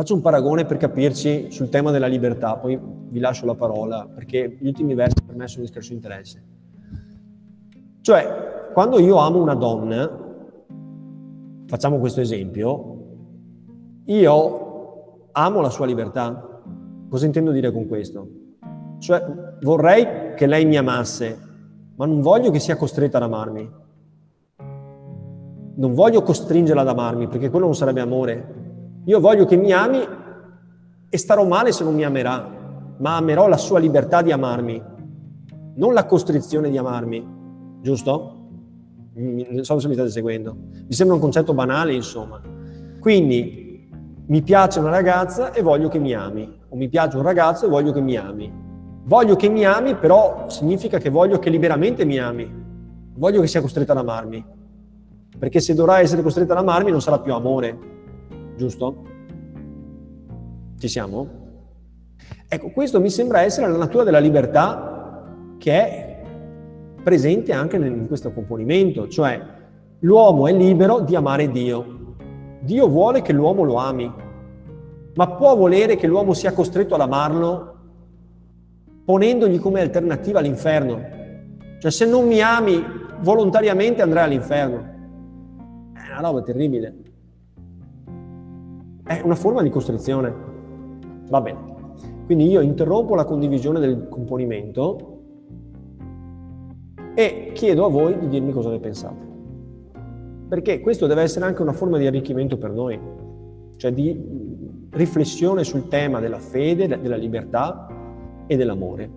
Faccio 0.00 0.14
un 0.14 0.22
paragone 0.22 0.64
per 0.64 0.78
capirci 0.78 1.50
sul 1.50 1.68
tema 1.68 1.90
della 1.90 2.06
libertà, 2.06 2.56
poi 2.56 2.80
vi 2.80 3.18
lascio 3.18 3.44
la 3.44 3.54
parola 3.54 4.08
perché 4.08 4.56
gli 4.58 4.66
ultimi 4.66 4.94
versi 4.94 5.22
per 5.22 5.36
me 5.36 5.46
sono 5.46 5.62
di 5.62 5.70
scarso 5.70 5.92
interesse. 5.92 6.42
Cioè, 8.00 8.70
quando 8.72 8.98
io 8.98 9.16
amo 9.16 9.42
una 9.42 9.52
donna, 9.52 10.10
facciamo 11.66 11.98
questo 11.98 12.22
esempio, 12.22 12.96
io 14.06 15.28
amo 15.32 15.60
la 15.60 15.68
sua 15.68 15.84
libertà. 15.84 16.62
Cosa 17.10 17.26
intendo 17.26 17.50
dire 17.50 17.70
con 17.70 17.86
questo? 17.86 18.26
Cioè, 19.00 19.22
vorrei 19.60 20.34
che 20.34 20.46
lei 20.46 20.64
mi 20.64 20.78
amasse, 20.78 21.38
ma 21.96 22.06
non 22.06 22.22
voglio 22.22 22.50
che 22.50 22.58
sia 22.58 22.78
costretta 22.78 23.18
ad 23.18 23.24
amarmi. 23.24 23.70
Non 25.74 25.92
voglio 25.92 26.22
costringerla 26.22 26.80
ad 26.80 26.88
amarmi, 26.88 27.28
perché 27.28 27.50
quello 27.50 27.66
non 27.66 27.74
sarebbe 27.74 28.00
amore. 28.00 28.59
Io 29.10 29.18
voglio 29.18 29.44
che 29.44 29.56
mi 29.56 29.72
ami 29.72 30.06
e 31.08 31.18
starò 31.18 31.44
male 31.44 31.72
se 31.72 31.82
non 31.82 31.96
mi 31.96 32.04
amerà, 32.04 32.48
ma 32.98 33.16
amerò 33.16 33.48
la 33.48 33.56
sua 33.56 33.80
libertà 33.80 34.22
di 34.22 34.30
amarmi, 34.30 34.80
non 35.74 35.92
la 35.92 36.06
costrizione 36.06 36.70
di 36.70 36.78
amarmi, 36.78 37.26
giusto? 37.80 38.36
Non 39.14 39.64
so 39.64 39.80
se 39.80 39.88
mi 39.88 39.94
state 39.94 40.10
seguendo. 40.10 40.54
Mi 40.54 40.92
sembra 40.92 41.16
un 41.16 41.20
concetto 41.20 41.52
banale, 41.52 41.92
insomma. 41.92 42.40
Quindi 43.00 43.90
mi 44.26 44.42
piace 44.42 44.78
una 44.78 44.90
ragazza 44.90 45.52
e 45.52 45.60
voglio 45.60 45.88
che 45.88 45.98
mi 45.98 46.14
ami, 46.14 46.48
o 46.68 46.76
mi 46.76 46.88
piace 46.88 47.16
un 47.16 47.24
ragazzo 47.24 47.66
e 47.66 47.68
voglio 47.68 47.90
che 47.90 48.00
mi 48.00 48.16
ami. 48.16 48.52
Voglio 49.06 49.34
che 49.34 49.48
mi 49.48 49.64
ami, 49.64 49.96
però 49.96 50.44
significa 50.46 50.98
che 50.98 51.10
voglio 51.10 51.40
che 51.40 51.50
liberamente 51.50 52.04
mi 52.04 52.18
ami. 52.20 52.48
Voglio 53.16 53.40
che 53.40 53.48
sia 53.48 53.60
costretta 53.60 53.90
ad 53.90 53.98
amarmi. 53.98 54.44
Perché 55.36 55.58
se 55.58 55.74
dovrà 55.74 55.98
essere 55.98 56.22
costretta 56.22 56.52
ad 56.52 56.60
amarmi 56.60 56.92
non 56.92 57.02
sarà 57.02 57.18
più 57.18 57.34
amore, 57.34 57.98
giusto? 58.60 59.02
Ci 60.78 60.88
siamo? 60.88 61.38
Ecco, 62.46 62.70
questo 62.70 63.00
mi 63.00 63.08
sembra 63.08 63.40
essere 63.40 63.70
la 63.70 63.78
natura 63.78 64.04
della 64.04 64.18
libertà 64.18 65.56
che 65.56 65.72
è 65.72 66.22
presente 67.02 67.52
anche 67.52 67.76
in 67.76 68.06
questo 68.06 68.32
componimento, 68.32 69.08
cioè 69.08 69.40
l'uomo 70.00 70.46
è 70.46 70.52
libero 70.52 71.00
di 71.00 71.16
amare 71.16 71.50
Dio. 71.50 71.98
Dio 72.60 72.86
vuole 72.88 73.22
che 73.22 73.32
l'uomo 73.32 73.62
lo 73.62 73.76
ami, 73.76 74.12
ma 75.14 75.28
può 75.28 75.56
volere 75.56 75.96
che 75.96 76.06
l'uomo 76.06 76.34
sia 76.34 76.52
costretto 76.52 76.94
ad 76.94 77.00
amarlo 77.00 77.78
ponendogli 79.06 79.58
come 79.58 79.80
alternativa 79.80 80.40
l'inferno. 80.40 81.00
Cioè 81.78 81.90
se 81.90 82.04
non 82.04 82.26
mi 82.26 82.42
ami 82.42 82.84
volontariamente 83.20 84.02
andrai 84.02 84.24
all'inferno. 84.24 84.78
È 85.94 86.10
una 86.10 86.20
roba 86.20 86.42
terribile. 86.42 87.09
È 89.10 89.20
una 89.24 89.34
forma 89.34 89.60
di 89.64 89.70
costrizione. 89.70 90.32
Va 91.30 91.40
bene. 91.40 91.58
Quindi 92.26 92.46
io 92.46 92.60
interrompo 92.60 93.16
la 93.16 93.24
condivisione 93.24 93.80
del 93.80 94.06
componimento 94.08 95.22
e 97.16 97.50
chiedo 97.52 97.86
a 97.86 97.88
voi 97.88 98.16
di 98.20 98.28
dirmi 98.28 98.52
cosa 98.52 98.70
ne 98.70 98.78
pensate. 98.78 99.26
Perché 100.48 100.78
questo 100.78 101.08
deve 101.08 101.22
essere 101.22 101.44
anche 101.44 101.60
una 101.60 101.72
forma 101.72 101.98
di 101.98 102.06
arricchimento 102.06 102.56
per 102.56 102.70
noi, 102.70 103.00
cioè 103.78 103.92
di 103.92 104.88
riflessione 104.90 105.64
sul 105.64 105.88
tema 105.88 106.20
della 106.20 106.38
fede, 106.38 106.86
della 106.86 107.16
libertà 107.16 107.88
e 108.46 108.56
dell'amore. 108.56 109.10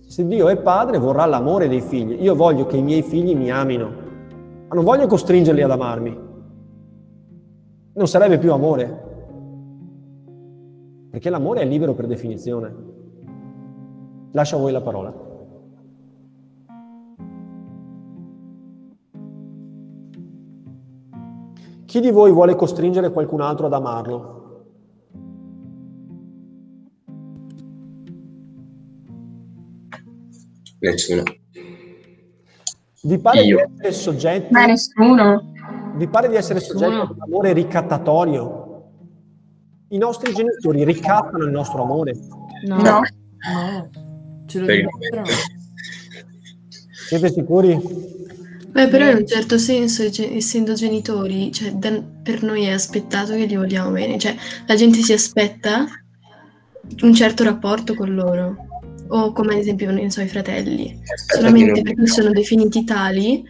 Se 0.00 0.26
Dio 0.26 0.48
è 0.48 0.56
padre 0.56 0.98
vorrà 0.98 1.26
l'amore 1.26 1.68
dei 1.68 1.80
figli. 1.80 2.20
Io 2.24 2.34
voglio 2.34 2.66
che 2.66 2.76
i 2.76 2.82
miei 2.82 3.02
figli 3.02 3.36
mi 3.36 3.52
amino, 3.52 3.88
ma 4.66 4.74
non 4.74 4.82
voglio 4.82 5.06
costringerli 5.06 5.62
ad 5.62 5.70
amarmi 5.70 6.26
non 7.98 8.06
sarebbe 8.06 8.38
più 8.38 8.52
amore. 8.52 9.06
Perché 11.10 11.30
l'amore 11.30 11.62
è 11.62 11.64
libero 11.64 11.94
per 11.94 12.06
definizione. 12.06 12.72
Lascio 14.30 14.54
a 14.54 14.60
voi 14.60 14.70
la 14.70 14.80
parola. 14.80 15.26
Chi 21.86 22.00
di 22.00 22.10
voi 22.12 22.30
vuole 22.30 22.54
costringere 22.54 23.10
qualcun 23.10 23.40
altro 23.40 23.66
ad 23.66 23.72
amarlo? 23.72 24.36
Nessuno. 30.78 31.22
Vi 33.02 33.18
pare 33.18 33.42
Io. 33.42 33.56
di 33.56 33.72
essere 33.78 33.92
soggetti? 33.92 34.52
Ma 34.52 34.66
nessuno. 34.66 35.56
Vi 35.98 36.06
pare 36.06 36.28
di 36.28 36.36
essere 36.36 36.60
soggetti 36.60 36.94
ad 36.94 37.10
un 37.10 37.22
amore 37.22 37.52
ricattatorio? 37.52 38.66
I 39.88 39.98
nostri 39.98 40.32
genitori 40.32 40.84
ricattano 40.84 41.42
il 41.42 41.50
nostro 41.50 41.82
amore. 41.82 42.14
No. 42.66 42.76
No. 42.76 43.00
No. 43.02 43.90
Ce 44.46 44.60
lo 44.60 44.66
dimostrano. 44.66 45.26
Siete 47.08 47.32
sicuri? 47.32 47.80
Beh, 48.70 48.86
però 48.86 49.10
in 49.10 49.16
un 49.16 49.26
certo 49.26 49.58
senso, 49.58 50.04
essendo 50.04 50.74
genitori, 50.74 51.50
cioè, 51.50 51.72
da- 51.72 52.00
per 52.22 52.44
noi 52.44 52.64
è 52.64 52.70
aspettato 52.70 53.32
che 53.34 53.46
li 53.46 53.56
vogliamo 53.56 53.90
bene. 53.90 54.18
Cioè, 54.18 54.36
la 54.66 54.76
gente 54.76 55.00
si 55.00 55.12
aspetta 55.12 55.84
un 57.02 57.12
certo 57.12 57.42
rapporto 57.42 57.94
con 57.94 58.14
loro. 58.14 58.56
O 59.08 59.32
come 59.32 59.54
ad 59.54 59.60
esempio, 59.60 59.90
non 59.90 60.10
so, 60.10 60.20
i 60.20 60.28
fratelli. 60.28 60.96
Aspetta, 61.12 61.40
Solamente 61.40 61.82
perché 61.82 62.06
sono 62.06 62.30
definiti 62.30 62.84
tali, 62.84 63.42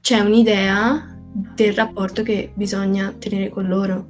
c'è 0.00 0.20
un'idea 0.20 1.13
del 1.34 1.74
rapporto 1.74 2.22
che 2.22 2.52
bisogna 2.54 3.12
tenere 3.18 3.48
con 3.48 3.66
loro. 3.66 4.06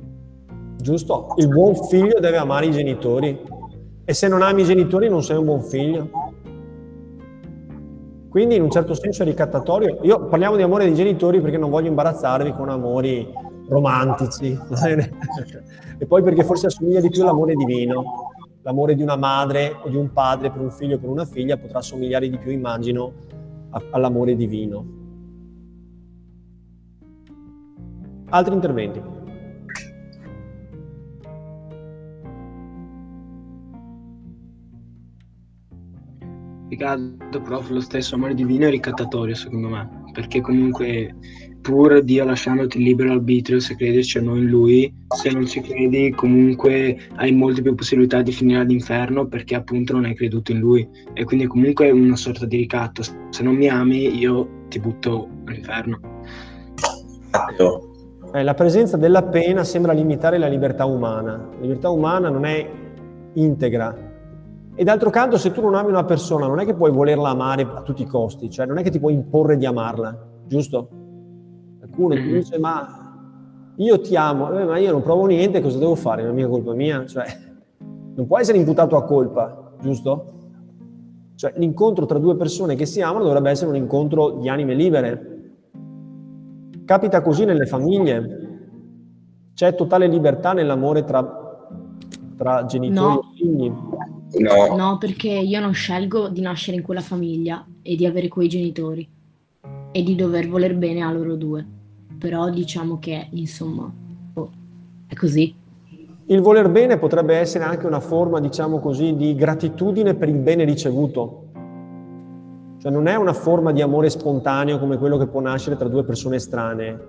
Giusto? 0.77 1.33
Il 1.37 1.49
buon 1.49 1.75
figlio 1.75 2.21
deve 2.21 2.37
amare 2.37 2.67
i 2.67 2.71
genitori. 2.71 3.41
E 4.05 4.13
se 4.13 4.29
non 4.29 4.43
ami 4.43 4.61
i 4.61 4.67
genitori 4.67 5.09
non 5.09 5.23
sei 5.23 5.39
un 5.39 5.45
buon 5.47 5.63
figlio. 5.63 6.11
Quindi 8.29 8.57
in 8.57 8.63
un 8.63 8.71
certo 8.71 8.93
senso 8.93 9.23
è 9.23 9.25
ricattatorio. 9.25 10.01
Io 10.03 10.27
parliamo 10.27 10.57
di 10.57 10.63
amore 10.63 10.85
dei 10.85 10.95
genitori 10.95 11.41
perché 11.41 11.57
non 11.57 11.71
voglio 11.71 11.89
imbarazzarvi 11.89 12.53
con 12.53 12.69
amori 12.69 13.27
romantici. 13.69 14.51
e 15.97 16.07
poi 16.07 16.23
perché 16.23 16.45
forse 16.45 16.67
assomiglia 16.67 17.01
di 17.01 17.09
più 17.09 17.23
all'amore 17.23 17.55
divino. 17.55 18.33
L'amore 18.61 18.95
di 18.95 19.03
una 19.03 19.17
madre 19.17 19.77
o 19.83 19.89
di 19.89 19.97
un 19.97 20.13
padre 20.13 20.51
per 20.51 20.61
un 20.61 20.71
figlio 20.71 20.97
o 20.97 20.99
per 20.99 21.09
una 21.09 21.25
figlia 21.25 21.57
potrà 21.57 21.79
assomigliare 21.79 22.29
di 22.29 22.37
più, 22.37 22.51
immagino, 22.51 23.13
all'amore 23.91 24.37
divino. 24.37 25.04
Altri 28.35 28.55
interventi? 28.55 29.01
Altro, 36.81 37.41
prof, 37.41 37.71
lo 37.71 37.81
stesso 37.81 38.17
amore 38.17 38.35
divino 38.35 38.67
è 38.67 38.71
ricattatorio, 38.71 39.37
secondo 39.37 39.69
me, 39.69 39.89
perché 40.13 40.41
comunque 40.41 41.15
pur 41.63 42.03
Dio 42.03 42.25
lasciandoti 42.25 42.83
libero 42.83 43.13
arbitrio 43.13 43.61
se 43.61 43.77
crederci 43.77 44.19
o 44.19 44.23
no 44.23 44.35
in 44.35 44.49
Lui, 44.49 44.93
se 45.17 45.31
non 45.31 45.47
ci 45.47 45.61
credi 45.61 46.11
comunque 46.11 46.99
hai 47.15 47.31
molte 47.31 47.63
più 47.63 47.77
possibilità 47.77 48.21
di 48.21 48.33
finire 48.33 48.61
all'inferno 48.61 49.29
perché 49.29 49.55
appunto 49.55 49.93
non 49.93 50.05
hai 50.05 50.15
creduto 50.17 50.51
in 50.51 50.59
Lui 50.59 50.87
e 51.13 51.23
quindi 51.23 51.47
comunque 51.47 51.87
è 51.87 51.91
una 51.91 52.17
sorta 52.17 52.45
di 52.45 52.57
ricatto. 52.57 53.03
Se 53.31 53.43
non 53.45 53.55
mi 53.55 53.69
ami 53.69 54.19
io 54.19 54.67
ti 54.69 54.81
butto 54.81 55.29
all'inferno. 55.45 56.01
Esatto. 57.29 57.94
Eh, 58.37 58.43
la 58.43 58.55
presenza 58.55 58.97
della 58.97 59.23
pena 59.23 59.63
sembra 59.63 59.93
limitare 59.93 60.39
la 60.39 60.49
libertà 60.49 60.87
umana. 60.87 61.37
La 61.53 61.61
libertà 61.61 61.89
umana 61.91 62.31
non 62.31 62.45
è 62.45 62.69
integra. 63.35 63.97
E 64.75 64.83
d'altro 64.83 65.09
canto, 65.11 65.39
se 65.39 65.53
tu 65.53 65.61
non 65.61 65.77
ami 65.77 65.91
una 65.91 66.03
persona, 66.05 66.49
non 66.49 66.59
è 66.59 66.65
che 66.65 66.75
puoi 66.75 66.91
volerla 66.91 67.29
amare 67.29 67.63
a 67.63 67.83
tutti 67.83 68.03
i 68.03 68.07
costi, 68.07 68.51
cioè 68.51 68.67
non 68.67 68.77
è 68.79 68.83
che 68.83 68.91
ti 68.91 68.99
puoi 68.99 69.15
imporre 69.15 69.57
di 69.57 69.65
amarla, 69.67 70.19
giusto? 70.49 70.89
Qualcuno 71.79 72.17
ti 72.17 72.23
Mhm. 72.23 72.33
dice, 72.33 72.59
ma 72.59 73.13
io 73.77 74.01
ti 74.01 74.17
amo, 74.17 74.51
Eh, 74.59 74.65
ma 74.65 74.79
io 74.79 74.91
non 74.91 75.03
provo 75.03 75.27
niente, 75.27 75.61
cosa 75.61 75.79
devo 75.79 75.95
fare? 75.95 76.23
Non 76.23 76.33
è 76.33 76.35
mica 76.35 76.49
colpa 76.49 76.75
mia, 76.75 77.07
cioè 77.07 77.25
non 78.17 78.27
può 78.27 78.37
essere 78.41 78.59
imputato 78.59 78.97
a 78.97 79.05
colpa, 79.05 79.75
giusto? 79.81 80.33
Cioè 81.37 81.53
l'incontro 81.59 82.05
tra 82.05 82.19
due 82.19 82.35
persone 82.35 82.75
che 82.75 82.85
si 82.85 83.01
amano 83.01 83.23
dovrebbe 83.23 83.51
essere 83.51 83.71
un 83.71 83.77
incontro 83.77 84.31
di 84.31 84.49
anime 84.49 84.75
libere, 84.75 85.34
Capita 86.85 87.23
così 87.23 87.45
nelle 87.45 87.67
famiglie. 87.67 88.41
C'è 89.55 89.75
totale 89.75 90.07
libertà 90.07 90.53
nell'amore 90.53 91.05
tra, 91.05 91.25
tra 92.37 92.65
genitori 92.67 93.07
No. 93.07 93.21
e 93.21 93.37
figli. 93.37 93.73
No. 94.41 94.77
No, 94.77 94.99
perché 94.99 95.29
io 95.29 95.61
non 95.61 95.73
scelgo 95.73 96.29
di 96.29 96.41
nascere 96.41 96.77
in 96.77 96.83
quella 96.83 97.01
famiglia 97.01 97.65
e 97.83 97.95
di 97.95 98.05
avere 98.05 98.29
quei 98.29 98.49
genitori 98.49 99.09
e 99.93 100.03
di 100.03 100.15
dover 100.17 100.49
voler 100.49 100.77
bene 100.77 101.03
a 101.03 101.13
loro 101.13 101.37
due. 101.37 101.65
Però 102.19 102.51
diciamo 102.51 102.99
che, 102.99 103.29
insomma, 103.31 103.91
oh, 104.35 104.51
è 105.07 105.15
così. 105.15 105.55
Il 106.27 106.41
voler 106.41 106.69
bene 106.71 106.99
potrebbe 106.99 107.37
essere 107.37 107.65
anche 107.65 107.87
una 107.87 108.01
forma, 108.01 108.41
diciamo 108.41 108.81
così, 108.81 109.15
di 109.15 109.35
gratitudine 109.35 110.15
per 110.15 110.29
il 110.29 110.39
bene 110.39 110.65
ricevuto. 110.65 111.44
Cioè 112.85 112.93
non 112.93 113.07
è 113.07 113.15
una 113.15 113.33
forma 113.33 113.73
di 113.73 113.81
amore 113.81 114.11
spontaneo 114.11 114.79
come 114.79 114.99
quello 114.99 115.17
che 115.17 115.27
può 115.27 115.41
nascere 115.41 115.75
tra 115.75 115.89
due 115.89 116.05
persone 116.05 116.37
estranee. 116.37 117.01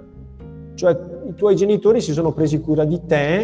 Cioè 0.74 0.98
i 1.28 1.34
tuoi 1.34 1.58
genitori 1.58 2.00
si 2.00 2.14
sono 2.14 2.32
presi 2.32 2.62
cura 2.62 2.86
di 2.86 3.02
te 3.06 3.42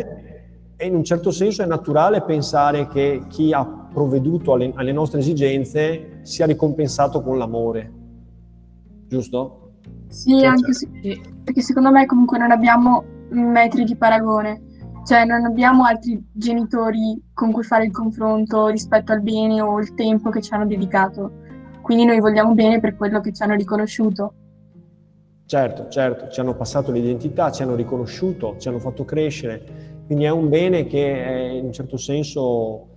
e 0.78 0.86
in 0.86 0.96
un 0.96 1.04
certo 1.04 1.30
senso 1.32 1.62
è 1.62 1.66
naturale 1.66 2.22
pensare 2.22 2.88
che 2.88 3.24
chi 3.28 3.52
ha 3.52 3.66
provveduto 3.66 4.54
alle, 4.54 4.72
alle 4.76 4.94
nostre 4.94 5.20
esigenze 5.20 6.20
sia 6.22 6.46
ricompensato 6.46 7.22
con 7.22 7.38
l'amore. 7.38 7.92
Giusto? 9.10 9.74
Sì, 10.08 10.46
anche 10.46 10.72
se, 10.72 10.88
perché 11.44 11.60
secondo 11.60 11.92
me 11.92 12.06
comunque 12.06 12.38
non 12.38 12.52
abbiamo 12.52 13.04
metri 13.32 13.84
di 13.84 13.98
paragone, 13.98 14.62
cioè 15.06 15.26
non 15.26 15.44
abbiamo 15.44 15.84
altri 15.84 16.26
genitori 16.32 17.22
con 17.34 17.52
cui 17.52 17.64
fare 17.64 17.84
il 17.84 17.92
confronto 17.92 18.68
rispetto 18.68 19.12
al 19.12 19.22
bene 19.22 19.60
o 19.60 19.82
il 19.82 19.94
tempo 19.96 20.30
che 20.30 20.42
ci 20.42 20.54
hanno 20.54 20.66
dedicato. 20.66 21.50
Quindi 21.82 22.06
noi 22.06 22.20
vogliamo 22.20 22.54
bene 22.54 22.80
per 22.80 22.96
quello 22.96 23.20
che 23.22 23.34
ci 23.34 23.44
hanno 23.44 23.56
riconosciuto. 23.56 24.34
Certo, 25.46 25.90
certo, 25.90 26.30
ci 26.30 26.40
hanno 26.40 26.56
passato 26.56 26.92
l'identità, 26.92 27.52
ci 27.52 27.62
hanno 27.62 27.76
riconosciuto, 27.76 28.56
ci 28.58 28.70
hanno 28.70 28.80
fatto 28.80 29.04
crescere, 29.04 29.62
quindi 30.06 30.24
è 30.24 30.30
un 30.30 30.48
bene 30.48 30.86
che 30.86 31.26
è 31.26 31.42
in 31.52 31.66
un 31.66 31.74
certo 31.74 31.98
senso 31.98 32.88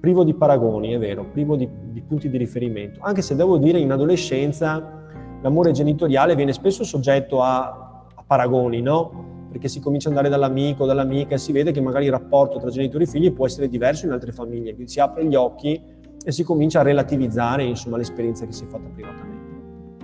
privo 0.00 0.22
di 0.22 0.34
paragoni, 0.34 0.92
è 0.92 0.98
vero, 0.98 1.24
privo 1.24 1.56
di, 1.56 1.66
di 1.92 2.02
punti 2.02 2.28
di 2.28 2.36
riferimento, 2.36 3.00
anche 3.00 3.22
se 3.22 3.34
devo 3.34 3.56
dire 3.56 3.78
in 3.78 3.90
adolescenza 3.90 5.02
l'amore 5.40 5.72
genitoriale 5.72 6.34
viene 6.34 6.52
spesso 6.52 6.84
soggetto 6.84 7.40
a, 7.40 8.04
a 8.14 8.24
paragoni, 8.26 8.82
no? 8.82 9.46
Perché 9.50 9.68
si 9.68 9.80
comincia 9.80 10.10
ad 10.10 10.16
andare 10.16 10.30
dall'amico, 10.30 10.84
dall'amica 10.84 11.36
e 11.36 11.38
si 11.38 11.52
vede 11.52 11.72
che 11.72 11.80
magari 11.80 12.04
il 12.04 12.10
rapporto 12.10 12.58
tra 12.58 12.68
genitori 12.68 13.04
e 13.04 13.06
figli 13.06 13.32
può 13.32 13.46
essere 13.46 13.66
diverso 13.66 14.04
in 14.04 14.12
altre 14.12 14.30
famiglie, 14.30 14.74
quindi 14.74 14.92
si 14.92 15.00
apre 15.00 15.24
gli 15.24 15.34
occhi 15.34 15.80
e 16.24 16.32
si 16.32 16.42
comincia 16.42 16.80
a 16.80 16.82
relativizzare 16.82 17.62
insomma, 17.64 17.98
l'esperienza 17.98 18.46
che 18.46 18.52
si 18.52 18.64
è 18.64 18.66
fatta 18.66 18.88
privatamente. 18.88 19.42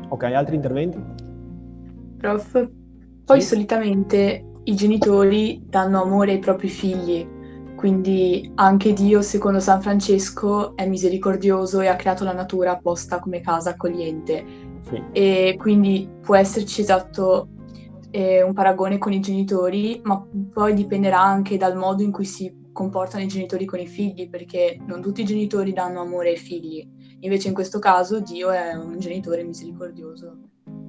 Ok, 0.08 0.24
altri 0.24 0.54
interventi? 0.56 1.02
Prof, 2.18 2.68
poi 3.24 3.40
Sì. 3.40 3.46
solitamente 3.46 4.44
i 4.64 4.74
genitori 4.74 5.62
danno 5.66 6.02
amore 6.02 6.32
ai 6.32 6.38
propri 6.38 6.68
figli, 6.68 7.26
quindi 7.76 8.52
anche 8.56 8.92
Dio, 8.92 9.22
secondo 9.22 9.58
San 9.58 9.80
Francesco, 9.80 10.76
è 10.76 10.86
misericordioso 10.86 11.80
e 11.80 11.86
ha 11.86 11.96
creato 11.96 12.24
la 12.24 12.34
natura 12.34 12.72
apposta 12.72 13.20
come 13.20 13.40
casa 13.40 13.70
accogliente. 13.70 14.44
Sì. 14.82 15.02
E 15.12 15.56
quindi 15.58 16.06
può 16.20 16.36
esserci 16.36 16.82
esatto 16.82 17.48
eh, 18.10 18.42
un 18.42 18.52
paragone 18.52 18.98
con 18.98 19.12
i 19.12 19.20
genitori, 19.20 20.00
ma 20.04 20.22
poi 20.52 20.74
dipenderà 20.74 21.20
anche 21.22 21.56
dal 21.56 21.76
modo 21.76 22.02
in 22.02 22.10
cui 22.10 22.24
si 22.26 22.52
comportano 22.72 23.22
i 23.22 23.28
genitori 23.28 23.64
con 23.64 23.78
i 23.78 23.86
figli, 23.86 24.28
perché 24.28 24.78
non 24.86 25.00
tutti 25.00 25.22
i 25.22 25.24
genitori 25.24 25.72
danno 25.72 26.00
amore 26.00 26.30
ai 26.30 26.36
figli. 26.36 26.86
Invece 27.20 27.48
in 27.48 27.54
questo 27.54 27.78
caso 27.78 28.20
Dio 28.20 28.50
è 28.50 28.74
un 28.74 28.98
genitore 28.98 29.42
misericordioso. 29.42 30.36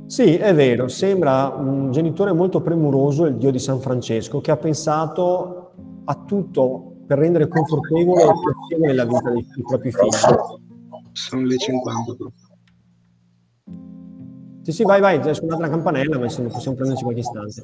Sì, 0.06 0.36
è 0.36 0.54
vero, 0.54 0.88
sembra 0.88 1.48
un 1.48 1.92
genitore 1.92 2.34
molto 2.34 2.62
premuroso 2.62 3.26
il 3.26 3.38
Dio 3.38 3.52
di 3.52 3.60
San 3.60 3.80
Francesco 3.80 4.42
che 4.42 4.52
ha 4.52 4.58
pensato 4.58 5.72
a 6.04 6.16
tutto 6.26 6.96
per 7.06 7.18
rendere 7.18 7.48
confortevole 7.48 8.24
e 8.24 8.32
piacevole 8.68 8.94
la 8.94 9.06
vita 9.06 9.30
dei, 9.32 9.48
dei 9.54 9.64
propri 9.66 9.92
figli. 9.92 10.10
Sono 11.14 11.46
le 11.46 11.58
50. 11.58 12.16
Sì, 14.64 14.72
sì, 14.72 14.84
vai, 14.84 15.02
vai, 15.02 15.18
è 15.18 15.34
suonata 15.34 15.62
la 15.62 15.70
campanella, 15.70 16.20
ma 16.20 16.26
possiamo 16.28 16.76
prenderci 16.76 17.04
qualche 17.04 17.22
istante. 17.22 17.64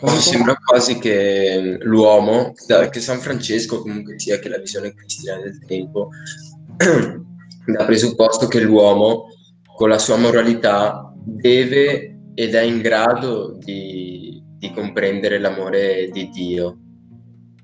Mi 0.00 0.18
sembra 0.18 0.56
quasi 0.56 0.98
che 0.98 1.78
l'uomo, 1.80 2.52
che 2.90 3.00
San 3.00 3.20
Francesco 3.20 3.82
comunque 3.82 4.18
sia 4.18 4.38
che 4.38 4.48
la 4.48 4.58
visione 4.58 4.94
cristiana 4.94 5.42
del 5.42 5.64
tempo, 5.66 6.08
da 6.76 7.84
presupposto 7.84 8.48
che 8.48 8.60
l'uomo 8.60 9.26
con 9.76 9.88
la 9.88 9.98
sua 9.98 10.16
moralità 10.16 11.12
deve 11.14 12.18
ed 12.34 12.54
è 12.54 12.62
in 12.62 12.80
grado 12.80 13.56
di, 13.58 14.42
di 14.58 14.72
comprendere 14.72 15.38
l'amore 15.38 16.08
di 16.10 16.28
Dio. 16.30 16.78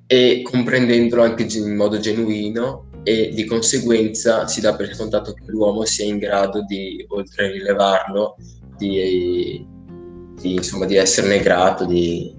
E 0.06 0.42
comprendendolo 0.42 1.22
anche 1.22 1.46
in 1.58 1.76
modo 1.76 1.98
genuino 1.98 2.88
e 3.02 3.30
di 3.34 3.44
conseguenza 3.44 4.46
si 4.46 4.60
dà 4.60 4.74
per 4.74 4.94
scontato 4.94 5.32
che 5.32 5.44
l'uomo 5.46 5.84
sia 5.84 6.06
in 6.06 6.18
grado 6.18 6.64
di, 6.64 7.04
oltre 7.08 7.46
a 7.46 7.50
rilevarlo, 7.50 8.36
di, 8.76 9.66
di, 10.40 10.54
insomma, 10.54 10.86
di 10.86 10.96
esserne 10.96 11.40
grato, 11.40 11.84
di, 11.84 12.34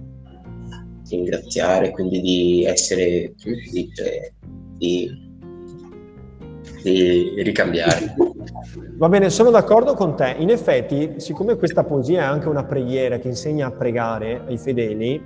di 1.04 1.16
ringraziare, 1.16 1.92
quindi 1.92 2.22
di 2.22 2.66
essere, 2.66 3.34
come 3.42 3.56
si 3.66 3.72
dice, 3.72 4.34
di, 4.78 5.10
di 6.84 7.42
ricambiare. 7.44 8.16
Va 8.98 9.10
bene, 9.10 9.30
sono 9.30 9.50
d'accordo 9.50 9.94
con 9.94 10.16
te. 10.16 10.36
In 10.40 10.50
effetti, 10.50 11.14
siccome 11.18 11.56
questa 11.56 11.84
poesia 11.84 12.22
è 12.22 12.26
anche 12.26 12.50
una 12.50 12.64
preghiera 12.64 13.18
che 13.18 13.28
insegna 13.28 13.68
a 13.68 13.72
pregare 13.72 14.44
ai 14.48 14.58
fedeli, 14.58 15.22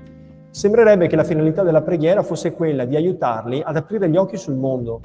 sembrerebbe 0.51 1.07
che 1.07 1.15
la 1.15 1.23
finalità 1.23 1.63
della 1.63 1.81
preghiera 1.81 2.21
fosse 2.21 2.51
quella 2.51 2.85
di 2.85 2.95
aiutarli 2.95 3.61
ad 3.65 3.75
aprire 3.75 4.09
gli 4.09 4.17
occhi 4.17 4.37
sul 4.37 4.53
mondo 4.55 5.01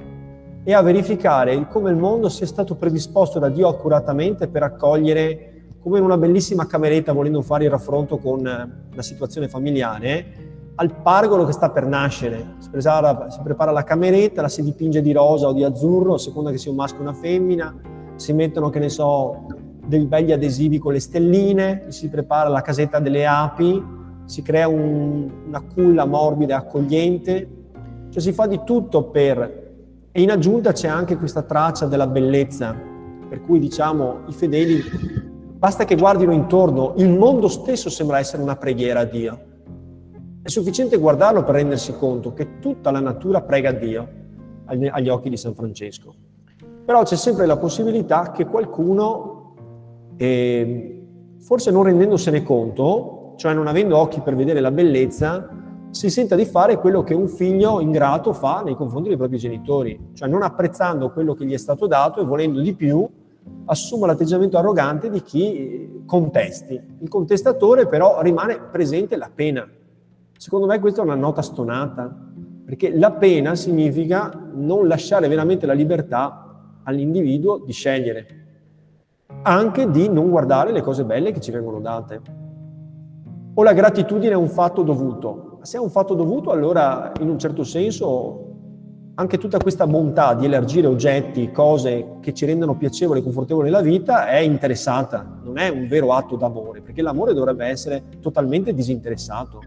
e 0.63 0.73
a 0.73 0.81
verificare 0.83 1.67
come 1.67 1.89
il 1.89 1.95
mondo 1.95 2.29
sia 2.29 2.45
stato 2.45 2.75
predisposto 2.75 3.39
da 3.39 3.49
Dio 3.49 3.67
accuratamente 3.67 4.47
per 4.47 4.61
accogliere, 4.61 5.58
come 5.81 5.97
in 5.97 6.03
una 6.03 6.17
bellissima 6.17 6.65
cameretta, 6.65 7.13
volendo 7.13 7.41
fare 7.41 7.63
il 7.63 7.69
raffronto 7.69 8.17
con 8.17 8.45
eh, 8.45 8.69
la 8.93 9.01
situazione 9.01 9.47
familiare, 9.47 10.47
al 10.75 10.93
pargolo 11.01 11.45
che 11.45 11.51
sta 11.51 11.69
per 11.69 11.85
nascere. 11.85 12.55
Si 12.59 12.69
prepara, 12.69 13.29
si 13.29 13.39
prepara 13.43 13.71
la 13.71 13.83
cameretta, 13.83 14.41
la 14.41 14.49
si 14.49 14.63
dipinge 14.63 15.01
di 15.01 15.11
rosa 15.11 15.47
o 15.47 15.53
di 15.53 15.63
azzurro, 15.63 16.15
a 16.15 16.17
seconda 16.17 16.51
che 16.51 16.57
sia 16.57 16.71
un 16.71 16.77
maschio 16.77 16.99
o 16.99 17.03
una 17.03 17.13
femmina, 17.13 17.75
si 18.15 18.33
mettono, 18.33 18.69
che 18.69 18.79
ne 18.79 18.89
so, 18.89 19.45
dei 19.85 20.05
begli 20.05 20.31
adesivi 20.31 20.77
con 20.77 20.93
le 20.93 20.99
stelline, 20.99 21.85
si 21.87 22.09
prepara 22.09 22.49
la 22.49 22.61
casetta 22.61 22.99
delle 22.99 23.25
api, 23.25 23.83
si 24.25 24.41
crea 24.41 24.67
un- 24.67 25.29
una 25.47 25.61
culla 25.61 26.05
morbida 26.05 26.53
e 26.53 26.57
accogliente, 26.57 27.49
cioè 28.09 28.21
si 28.21 28.31
fa 28.31 28.47
di 28.47 28.61
tutto 28.65 29.05
per... 29.05 29.67
E 30.11 30.21
in 30.21 30.31
aggiunta 30.31 30.71
c'è 30.71 30.87
anche 30.87 31.17
questa 31.17 31.43
traccia 31.43 31.87
della 31.87 32.07
bellezza, 32.07 32.75
per 33.29 33.41
cui 33.41 33.59
diciamo 33.59 34.21
i 34.27 34.33
fedeli, 34.33 34.81
basta 35.59 35.83
che 35.83 35.97
guardino 35.97 36.31
intorno, 36.31 36.93
il 36.95 37.09
mondo 37.09 37.49
stesso 37.49 37.89
sembra 37.89 38.17
essere 38.17 38.41
una 38.41 38.55
preghiera 38.55 39.01
a 39.01 39.03
Dio. 39.03 39.39
È 40.41 40.47
sufficiente 40.47 40.95
guardarlo 40.95 41.43
per 41.43 41.55
rendersi 41.55 41.93
conto 41.97 42.33
che 42.33 42.59
tutta 42.59 42.91
la 42.91 43.01
natura 43.01 43.41
prega 43.41 43.73
Dio 43.73 44.07
agli 44.65 45.09
occhi 45.09 45.29
di 45.29 45.35
San 45.35 45.53
Francesco. 45.53 46.15
Però 46.85 47.03
c'è 47.03 47.17
sempre 47.17 47.45
la 47.45 47.57
possibilità 47.57 48.31
che 48.31 48.45
qualcuno, 48.45 49.55
eh, 50.15 51.05
forse 51.39 51.71
non 51.71 51.83
rendendosene 51.83 52.41
conto, 52.41 53.33
cioè 53.35 53.53
non 53.53 53.67
avendo 53.67 53.97
occhi 53.97 54.21
per 54.21 54.37
vedere 54.37 54.61
la 54.61 54.71
bellezza, 54.71 55.49
si 55.89 56.09
senta 56.09 56.35
di 56.35 56.45
fare 56.45 56.77
quello 56.77 57.03
che 57.03 57.13
un 57.13 57.27
figlio 57.27 57.81
ingrato 57.81 58.31
fa 58.31 58.61
nei 58.63 58.75
confronti 58.75 59.09
dei 59.09 59.17
propri 59.17 59.37
genitori, 59.37 60.11
cioè 60.13 60.29
non 60.29 60.41
apprezzando 60.41 61.11
quello 61.11 61.33
che 61.33 61.45
gli 61.45 61.53
è 61.53 61.57
stato 61.57 61.85
dato 61.85 62.21
e 62.21 62.25
volendo 62.25 62.61
di 62.61 62.73
più, 62.73 63.07
assume 63.65 64.07
l'atteggiamento 64.07 64.57
arrogante 64.57 65.09
di 65.09 65.21
chi 65.21 66.03
contesti. 66.05 66.79
Il 66.99 67.09
contestatore 67.09 67.87
però 67.87 68.21
rimane 68.21 68.59
presente 68.59 69.15
la 69.15 69.29
pena. 69.33 69.67
Secondo 70.37 70.65
me 70.65 70.79
questa 70.79 71.01
è 71.01 71.03
una 71.03 71.15
nota 71.15 71.41
stonata, 71.41 72.27
perché 72.65 72.95
la 72.95 73.11
pena 73.11 73.55
significa 73.55 74.31
non 74.53 74.87
lasciare 74.87 75.27
veramente 75.27 75.65
la 75.65 75.73
libertà 75.73 76.79
all'individuo 76.83 77.59
di 77.59 77.71
scegliere, 77.71 78.27
anche 79.43 79.89
di 79.89 80.09
non 80.09 80.29
guardare 80.29 80.71
le 80.71 80.81
cose 80.81 81.03
belle 81.03 81.31
che 81.31 81.39
ci 81.39 81.51
vengono 81.51 81.79
date. 81.79 82.21
O 83.53 83.63
la 83.63 83.73
gratitudine 83.73 84.33
è 84.33 84.37
un 84.37 84.49
fatto 84.49 84.83
dovuto. 84.83 85.59
Se 85.61 85.77
è 85.77 85.79
un 85.79 85.89
fatto 85.89 86.13
dovuto, 86.13 86.51
allora 86.51 87.11
in 87.19 87.29
un 87.29 87.37
certo 87.37 87.63
senso 87.63 88.48
anche 89.19 89.37
tutta 89.37 89.57
questa 89.57 89.85
bontà 89.85 90.33
di 90.33 90.45
elargire 90.45 90.87
oggetti, 90.87 91.51
cose 91.51 92.19
che 92.21 92.33
ci 92.33 92.45
rendono 92.45 92.77
piacevole 92.77 93.19
e 93.19 93.21
confortevole 93.23 93.69
la 93.69 93.81
vita 93.81 94.27
è 94.27 94.37
interessata, 94.37 95.39
non 95.43 95.57
è 95.57 95.67
un 95.67 95.87
vero 95.87 96.13
atto 96.13 96.37
d'amore, 96.37 96.79
perché 96.79 97.01
l'amore 97.01 97.33
dovrebbe 97.33 97.65
essere 97.65 98.01
totalmente 98.21 98.73
disinteressato. 98.73 99.61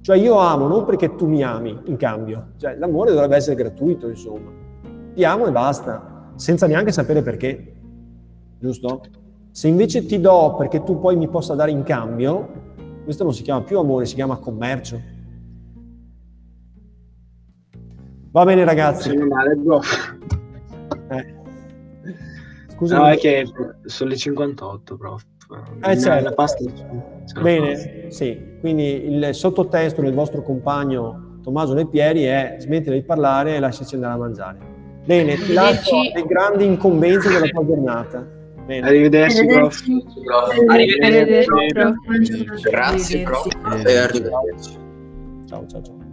Cioè 0.00 0.16
io 0.16 0.38
amo 0.38 0.66
non 0.66 0.86
perché 0.86 1.14
tu 1.14 1.26
mi 1.26 1.42
ami 1.42 1.78
in 1.84 1.96
cambio, 1.96 2.52
cioè 2.56 2.74
l'amore 2.76 3.12
dovrebbe 3.12 3.36
essere 3.36 3.54
gratuito, 3.54 4.08
insomma. 4.08 4.50
Ti 5.12 5.24
amo 5.24 5.46
e 5.46 5.50
basta, 5.50 6.30
senza 6.36 6.66
neanche 6.66 6.90
sapere 6.90 7.20
perché, 7.20 7.74
giusto? 8.58 9.02
Se 9.50 9.68
invece 9.68 10.06
ti 10.06 10.18
do 10.20 10.54
perché 10.56 10.82
tu 10.82 10.98
poi 10.98 11.16
mi 11.16 11.28
possa 11.28 11.54
dare 11.54 11.70
in 11.70 11.82
cambio, 11.82 12.48
questo 13.04 13.24
non 13.24 13.34
si 13.34 13.42
chiama 13.42 13.60
più 13.60 13.78
amore, 13.78 14.06
si 14.06 14.14
chiama 14.14 14.36
commercio. 14.36 15.15
Va 18.36 18.44
bene 18.44 18.66
ragazzi. 18.66 19.08
Sono 19.08 19.24
male, 19.28 19.56
prof. 19.56 20.16
Eh. 21.08 21.34
Scusa. 22.74 22.98
No, 22.98 23.08
è 23.08 23.16
che 23.16 23.46
sono 23.86 24.10
le 24.10 24.16
58, 24.16 24.96
prof. 24.98 25.22
Eh, 25.22 25.78
La- 25.80 25.96
certo. 25.96 26.24
La 26.24 26.32
pasta 26.34 26.62
la 27.34 27.40
Bene, 27.40 28.10
sì. 28.10 28.58
Quindi 28.60 29.06
il 29.06 29.30
sottotesto 29.32 30.02
del 30.02 30.12
vostro 30.12 30.42
compagno 30.42 31.38
Tommaso 31.42 31.72
Leppieri 31.72 32.24
è 32.24 32.56
smettila 32.58 32.94
di 32.94 33.04
parlare 33.04 33.56
e 33.56 33.58
lasciaci 33.58 33.94
andare 33.94 34.12
a 34.12 34.18
mangiare. 34.18 34.58
Bene, 35.06 35.36
ti 35.36 35.54
lascio 35.54 35.96
Arrivederci. 35.96 36.12
le 36.14 36.22
grandi 36.26 36.64
incombenze 36.66 37.28
della 37.30 37.46
tua 37.46 37.64
giornata. 37.64 38.26
Bene. 38.66 38.86
Arrivederci, 38.86 39.46
prof. 39.46 39.82
Arrivederci. 40.68 41.50
Arrivederci, 41.50 42.44
prof. 42.44 42.60
Grazie, 42.68 43.22
prof. 43.22 43.48
Arrivederci. 43.62 44.78
Ciao, 45.46 45.66
ciao, 45.66 45.82
ciao. 45.82 46.05